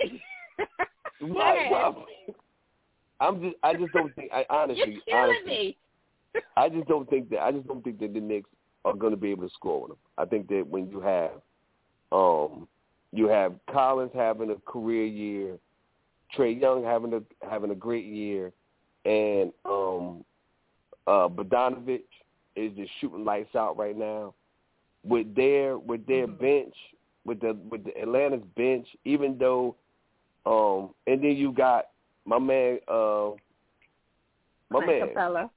[1.20, 1.70] Ahead.
[1.70, 2.06] well,
[3.20, 3.56] I'm just.
[3.62, 4.32] I just don't think.
[4.32, 5.76] I honestly, You're killing honestly, me.
[6.56, 7.42] I just don't think that.
[7.42, 8.48] I just don't think that the Knicks
[8.84, 9.98] are going to be able to score with them.
[10.18, 11.30] I think that when you have,
[12.12, 12.68] um,
[13.12, 15.58] you have Collins having a career year,
[16.36, 18.52] Trae Young having a having a great year,
[19.04, 20.24] and um,
[21.06, 22.02] uh, Bogdanovich
[22.56, 24.34] is just shooting lights out right now.
[25.04, 26.38] With their with their Mhm.
[26.38, 26.74] bench,
[27.24, 29.76] with the with the Atlanta's bench, even though,
[30.46, 31.90] um, and then you got
[32.24, 33.30] my man, uh,
[34.70, 35.50] my Clint man, Capela.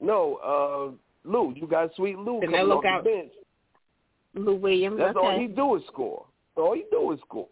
[0.00, 1.52] No, uh, Lou.
[1.54, 3.32] You got Sweet Lou Then coming off out- the bench.
[4.34, 4.98] Lou Williams.
[4.98, 5.42] That's all okay.
[5.42, 6.26] he do is score.
[6.56, 7.48] All he do is score.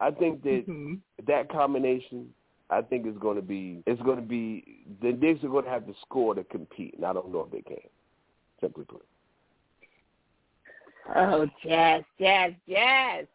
[0.00, 1.00] I think that Mhm.
[1.26, 2.34] that combination,
[2.70, 3.82] I think is going to be.
[3.86, 7.04] It's going to be the Knicks are going to have to score to compete, and
[7.04, 7.88] I don't know if they can.
[8.60, 9.04] Simply put,
[11.14, 13.26] Oh, jazz, jazz, jazz.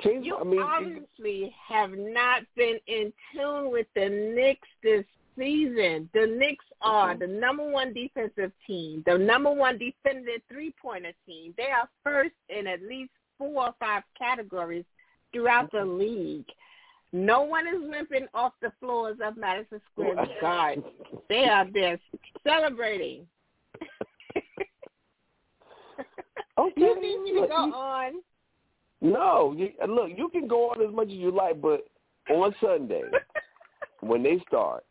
[0.00, 0.24] change.
[0.24, 5.04] You I mean, obviously have not been in tune with the Knicks this
[5.36, 6.08] season.
[6.12, 7.18] The Knicks are Mhm.
[7.20, 11.54] the number one defensive team, the number one defended three-pointer team.
[11.56, 14.84] They are first in at least four or five categories
[15.32, 16.50] throughout the league.
[17.12, 20.84] No one is limping off the floors of Madison Square Garden.
[21.28, 21.98] They are there
[22.42, 23.28] celebrating.
[26.58, 26.80] okay.
[26.80, 28.22] you need me to go on?
[29.00, 31.86] No, you, look, you can go on as much as you like, but
[32.30, 33.02] on Sunday
[34.00, 34.84] when they start,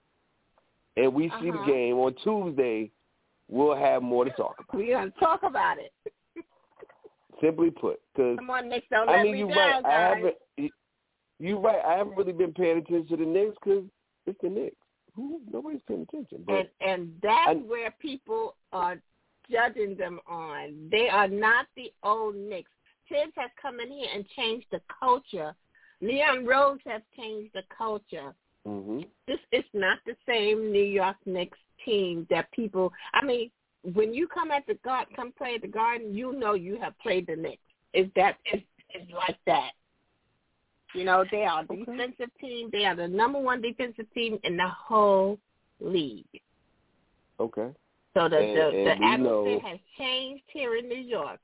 [0.97, 1.65] and we see the Uh-huh.
[1.71, 2.91] game on Tuesday,
[3.49, 4.73] we'll have more to talk about.
[4.79, 5.91] We're going to talk about it.
[7.41, 9.85] Simply put, because Come on, Knicks, don't I let mean, me you're right.
[9.85, 10.35] I haven't.
[10.57, 10.69] you-
[11.37, 11.83] You're right.
[11.85, 13.83] I haven't really been paying attention to the Knicks because
[14.25, 14.77] it's the Knicks.
[15.15, 16.45] Who nobody's paying attention.
[16.47, 19.01] And and that's I- where people are
[19.51, 20.87] judging them on.
[20.89, 22.71] They are not the old Knicks.
[23.09, 25.53] Thibs has come in here and changed the culture.
[26.01, 28.33] Leon Rose has changed the culture.
[28.65, 32.91] Hmm This is not the same New York Knicks team that people.
[33.13, 33.51] I mean,
[33.93, 36.97] when you come at the guard, come play at the Garden, you know you have
[36.99, 37.61] played the Knicks.
[37.93, 39.71] Is that it's, it's like that?
[40.93, 41.83] You know, they are a Okay.
[41.85, 42.69] defensive team.
[42.71, 45.37] They are the number one defensive team in the whole
[45.79, 46.25] league.
[47.39, 47.69] okay,
[48.13, 51.41] So the And- the, and the atmosphere know- has changed here in New York.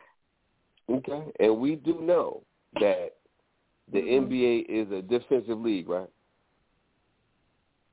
[0.90, 2.42] okay, and we do know
[2.80, 3.18] that
[3.90, 4.22] the Mhm.
[4.30, 6.10] NBA is a defensive league, right?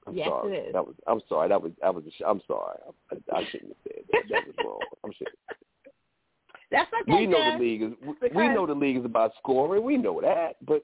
[0.09, 0.57] I'm Yes, sorry.
[0.57, 0.73] it is.
[0.73, 0.95] That was.
[1.07, 1.49] I'm sorry.
[1.49, 1.73] That was.
[1.83, 2.05] That was.
[2.07, 2.79] A I'm sorry.
[3.13, 4.23] I, I shouldn't have said that.
[4.31, 4.81] That was wrong.
[5.05, 5.27] I'm sure.
[6.71, 7.13] That's okay.
[7.13, 7.59] we know Jazz.
[7.59, 7.93] the league is.
[8.03, 9.83] We, we know the league is about scoring.
[9.83, 10.83] We know that, but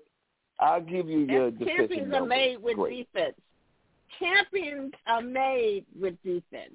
[0.60, 3.12] I'll give you your champions are made with Great.
[3.12, 3.34] defense.
[4.18, 6.74] Champions are made with defense.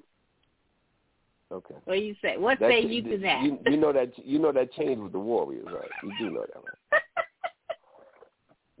[1.52, 1.74] Okay.
[1.84, 2.36] What do you say?
[2.36, 3.42] What That- say you to that?
[3.42, 5.90] You, you know that you know that changed with the Warriors, right?
[6.04, 7.02] You do know that, right?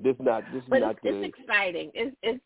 [0.02, 1.90] This not this is but not it's, the it's exciting.
[1.94, 2.40] It's it's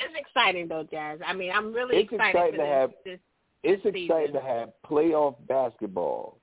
[0.00, 1.20] it's exciting though, Jazz.
[1.26, 3.20] I mean, I'm really It's excited exciting to have- this.
[3.62, 6.38] it's this exciting to have playoff basketball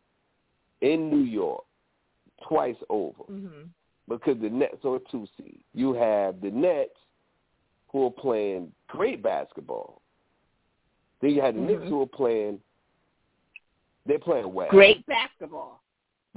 [0.82, 1.64] in New York
[2.48, 3.64] twice over hmm
[4.10, 5.60] because the Nets are a two seed.
[5.74, 6.96] You have the Nets
[7.92, 10.02] who are playing great basketball.
[11.20, 11.90] Then you have the Knicks Mhm.
[11.90, 12.62] who are playing.
[14.06, 14.70] They're playing well.
[14.70, 15.82] Great basketball.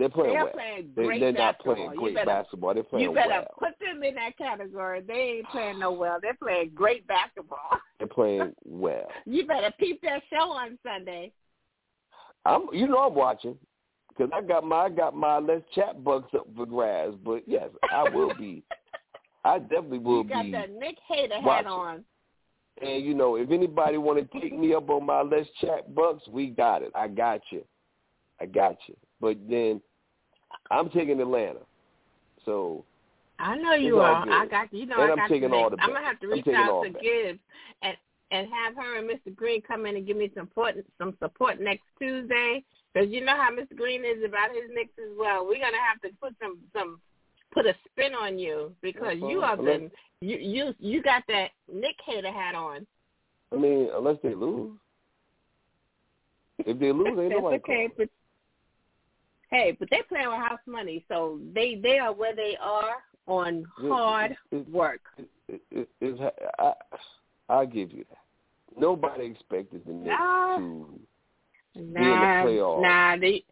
[0.01, 0.53] They're playing They're well.
[0.55, 2.73] playing They, great they're not playing great better- basketball.
[2.73, 3.23] They're playing well.
[3.23, 3.71] You better well.
[3.71, 5.03] put them in that category.
[5.03, 6.19] They ain't playing no well.
[6.23, 7.59] They're playing great basketball.
[7.99, 9.09] They're playing well.
[9.27, 11.33] You better peep that show on Sunday.
[12.47, 13.59] I'm, you know, I'm watching
[14.09, 17.17] because I got my, I got my let's chat bucks up for grabs.
[17.23, 18.63] But yes, I will be.
[19.45, 20.31] I definitely will be.
[20.31, 20.53] you got be.
[20.53, 22.05] that Knick Hater hat on.
[22.81, 26.27] And you know, if anybody want to take me up on my let's chat bucks,
[26.27, 26.91] we got it.
[26.95, 27.63] I got you.
[28.41, 28.97] I got you.
[29.21, 29.83] But then
[30.71, 31.61] I'm taking Atlanta.
[32.45, 32.85] So
[33.39, 34.25] I know you are.
[34.25, 34.33] Good.
[34.33, 34.87] I got you.
[34.87, 35.55] know and I I'm got taking you.
[35.55, 37.03] all the I'm gonna have to reach out to back.
[37.03, 37.39] Gibbs
[37.83, 37.97] and
[38.31, 39.35] and have her and Mr.
[39.35, 43.37] Green come in and give me some support some support next Tuesday because you know
[43.37, 43.77] how Mr.
[43.77, 45.47] Green is about his Knicks as well.
[45.47, 47.01] We're gonna have to put some some
[47.53, 49.91] put a spin on you because you have been
[50.21, 52.87] you you you got that Knick hater hat on.
[53.53, 54.73] I mean, unless they lose.
[56.59, 58.09] If they lose, ain't nobody okay, but
[59.51, 62.97] hey, but they playing with house money, so they they are where they are
[63.27, 65.01] on hard it, it, work.
[65.71, 66.73] It, I,
[67.49, 68.19] I'll give you that.
[68.79, 73.45] Nobody expected the Knicks to nah, be in the playoffs nah, they,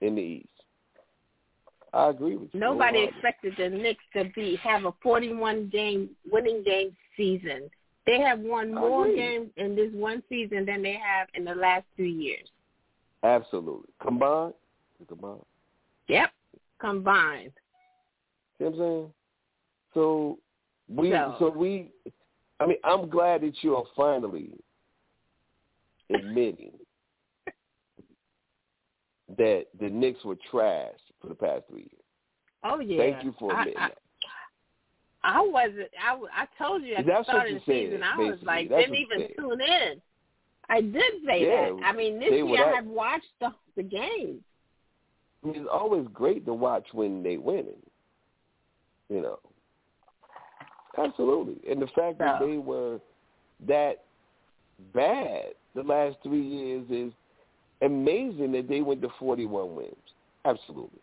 [0.00, 0.48] in the East.
[1.92, 2.60] I agree with you.
[2.60, 7.70] Nobody no expected the Knicks to be have a 41 game winning game season.
[8.06, 11.84] They have won more games in this one season than they have in the last
[11.96, 12.48] two years.
[13.22, 13.88] Absolutely.
[14.02, 14.52] Combined?
[15.06, 15.40] Combined.
[16.08, 16.30] Yep.
[16.80, 17.52] Combined.
[18.58, 19.10] See what I'm saying?
[19.94, 20.38] So
[20.88, 21.90] we so, so we
[22.60, 24.52] I mean, I'm glad that you are finally
[26.14, 26.72] admitting
[29.38, 32.02] that the Knicks were trash for the past three years.
[32.62, 32.98] Oh yeah.
[32.98, 33.98] Thank you for admitting I, I, that.
[35.24, 35.88] I wasn't.
[36.02, 38.00] I, I told you at That's the start of the you season.
[38.00, 38.46] said, I was basically.
[38.46, 39.30] like, That's didn't even said.
[39.38, 40.02] tune in.
[40.68, 41.80] I did say Yeah, that.
[41.84, 44.42] I mean, this year I have watched the the games.
[45.44, 47.74] I mean, it's always great to watch when they winning.
[49.08, 49.38] You know.
[50.96, 51.70] Absolutely.
[51.70, 53.00] And the fact that they were
[53.66, 54.04] that
[54.92, 57.12] bad the last three years is
[57.82, 59.94] amazing that they went to 41 wins.
[60.44, 61.00] Absolutely.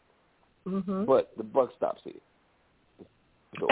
[0.68, 1.06] Mm-hmm.
[1.06, 2.14] But the buck stops here.
[3.60, 3.68] So,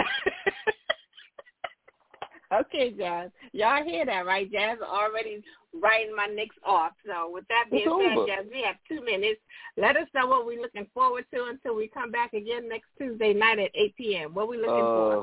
[2.52, 3.30] okay, Jazz.
[3.52, 4.50] Y'all hear that, right?
[4.50, 5.42] Jazz already
[5.80, 6.92] writing my Knicks off.
[7.06, 8.26] So with that being said.
[8.26, 9.40] Jazz, we have two minutes.
[9.76, 13.32] Let us know what we're looking forward to until we come back again next Tuesday
[13.32, 14.34] night at 8 p.m.
[14.34, 15.18] What we looking for?
[15.18, 15.22] uh,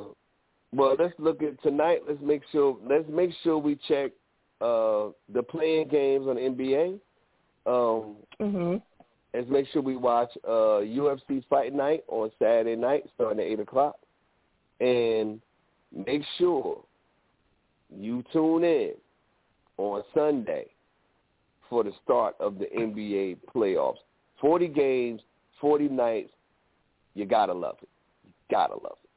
[0.74, 2.00] well, let's look at tonight.
[2.08, 2.78] Let's make sure.
[2.86, 4.12] Let's make sure we check
[4.62, 7.00] uh, the playing games on the NBA.
[7.66, 8.76] Um, Mm-hmm.
[9.34, 13.60] let's make sure we watch uh, UFC Fight Night on Saturday night, starting at eight
[13.60, 13.98] o'clock,
[14.80, 15.42] and
[15.92, 16.84] make sure
[17.96, 18.94] you tune in
[19.78, 20.68] on Sunday
[21.70, 23.98] for the start of the NBA playoffs.
[24.40, 25.22] Forty games,
[25.60, 26.32] forty nights.
[27.16, 27.90] You gotta love it.
[28.26, 29.08] You gotta love it.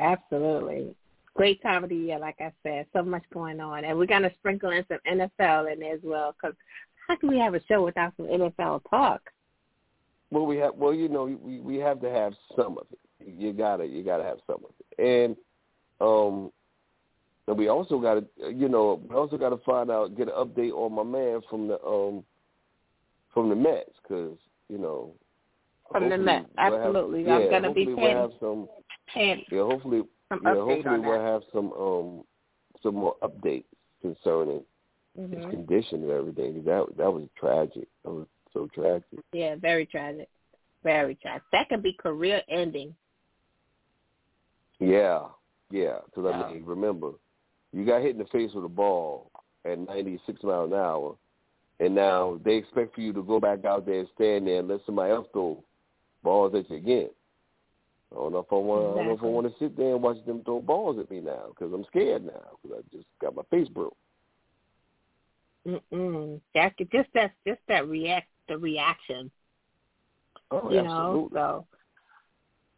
[0.00, 0.94] Absolutely.
[1.34, 2.86] Great time of the year, like I said.
[2.94, 3.84] So much going on.
[3.84, 6.56] And we're going to sprinkle in some NFL in there as well because
[7.06, 9.20] how can we have a show without some NFL talk?
[10.30, 10.74] Well, we have.
[10.74, 12.98] Well, you know, we we have to have some of it.
[13.38, 15.36] You gotta, you gotta have some of it, and
[16.00, 16.50] um,
[17.48, 20.92] and we also gotta, you know, we also gotta find out, get an update on
[20.92, 22.24] my man from the um,
[23.32, 24.36] from the Mets, because
[24.68, 25.12] you know,
[25.92, 27.22] From the Mets, we'll have- absolutely.
[27.24, 28.68] yeah, I'm going to be paying, we'll have some.
[29.12, 32.24] paying Yeah, hopefully, some yeah, hopefully we'll have some um,
[32.82, 33.64] some more updates
[34.02, 34.62] concerning
[35.16, 36.64] his hmm condition and everything.
[36.64, 37.88] That that was tragic.
[38.04, 39.20] That was so tragic.
[39.32, 40.28] Yeah, very tragic.
[40.82, 41.42] Very tragic.
[41.52, 42.94] That could be career ending.
[44.78, 45.22] Yeah,
[45.70, 45.98] yeah.
[46.06, 47.12] Because I mean, remember,
[47.76, 49.30] you got hit in the face with a ball
[49.66, 51.14] at 96 miles an hour,
[51.78, 54.68] and now they expect for you to go back out there and stand there and
[54.68, 55.62] let somebody else throw
[56.22, 57.10] balls at you again.
[58.12, 58.92] I don't know if I want.
[58.92, 61.10] I don't know if I want to sit there and watch them throw balls at
[61.10, 63.96] me now because I'm scared now because I just got my face broke.
[65.66, 66.40] Mm-mm.
[66.54, 69.30] That just that just that react the reaction,
[70.50, 71.66] Oh, you absolutely, know.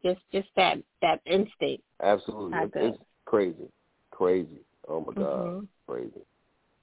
[0.02, 1.84] So just just that that instinct.
[2.02, 2.58] absolutely.
[2.74, 3.70] It's crazy,
[4.10, 4.60] crazy.
[4.88, 5.68] Oh my god, Mhm.
[5.86, 6.22] crazy.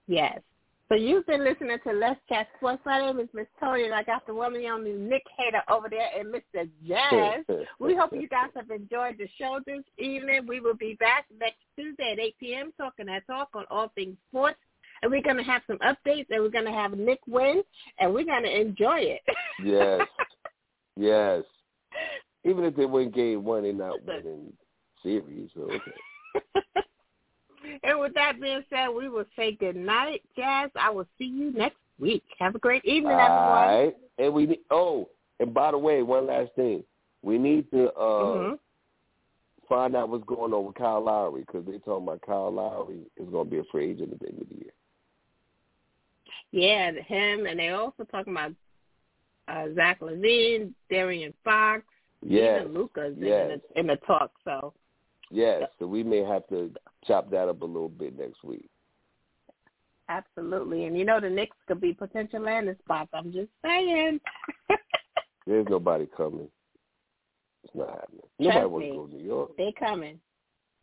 [0.08, 0.42] Yes.
[0.88, 2.86] So you've been listening to Let's Chat Sports.
[2.86, 5.90] My name is Miss Toni, and I got the woman on the Knick Hater over
[5.90, 6.70] there and Mr.
[6.88, 7.44] Jazz.
[7.80, 10.46] We hope you guys have enjoyed the show this evening.
[10.48, 12.74] We will be back next Tuesday at 8 p.m.
[12.78, 14.60] talking that talk on all things sports.
[15.02, 17.64] And we're going to have some updates, and we're going to have Knick win,
[18.00, 19.22] and we're going to enjoy it.
[19.64, 20.08] Yes.
[20.98, 21.44] Yes.
[22.46, 24.54] Even if they win game one, they're not winning
[25.04, 25.50] series.
[25.54, 26.82] So okay.
[27.84, 30.70] and with that being said, we will say good night, Jazz.
[30.80, 32.24] I will see you next week.
[32.40, 33.84] Have a great evening, All everyone.
[33.86, 33.98] right.
[34.18, 35.10] And we need, oh,
[35.40, 36.84] and by the way, one last thing.
[37.22, 38.60] We need to uh Mhm.
[39.68, 43.28] find out what's going on with Kyle Lowry because they talking about Kyle Lowry is
[43.30, 44.74] going to be a free agent at the end of the year.
[46.52, 48.52] Yeah, him, and they also talking about
[49.48, 51.84] uh, Zach LaVine, De'Aaron Fox,
[52.24, 53.52] even Luka's yes.
[53.52, 54.32] in, the, in the talk.
[54.44, 54.74] So
[55.36, 55.64] Yes.
[55.80, 56.72] So we may have to
[57.06, 58.70] chop that up a little bit next week.
[60.08, 60.86] Absolutely.
[60.86, 63.10] And you know the Knicks could be potential landing spots.
[63.14, 64.22] I'm just saying.
[65.48, 66.48] There's nobody coming.
[67.64, 68.22] It's not happening.
[68.40, 69.58] Nobody Trust wants to go to New York.
[69.58, 70.20] They coming.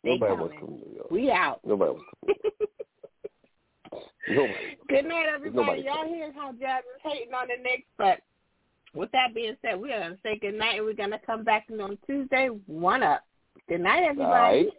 [0.03, 0.39] They Nobody coming.
[0.39, 1.11] wants to come to New York.
[1.11, 1.59] We out.
[1.65, 3.99] Nobody wants to come.
[4.29, 4.77] Nobody.
[4.87, 5.81] Good night, everybody.
[5.81, 6.13] Y'all coming.
[6.13, 8.19] hear how Jazz is hating on the Knicks, but
[8.93, 11.97] with that being said, we're gonna say good night and we're gonna come back on
[12.05, 13.23] Tuesday, one up.
[13.69, 14.69] Good night, everybody.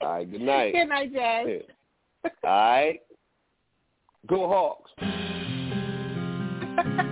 [0.00, 0.72] All right, good night.
[0.72, 1.62] good night, Jazz.
[2.44, 3.00] All right.
[4.28, 4.90] Go Hawks.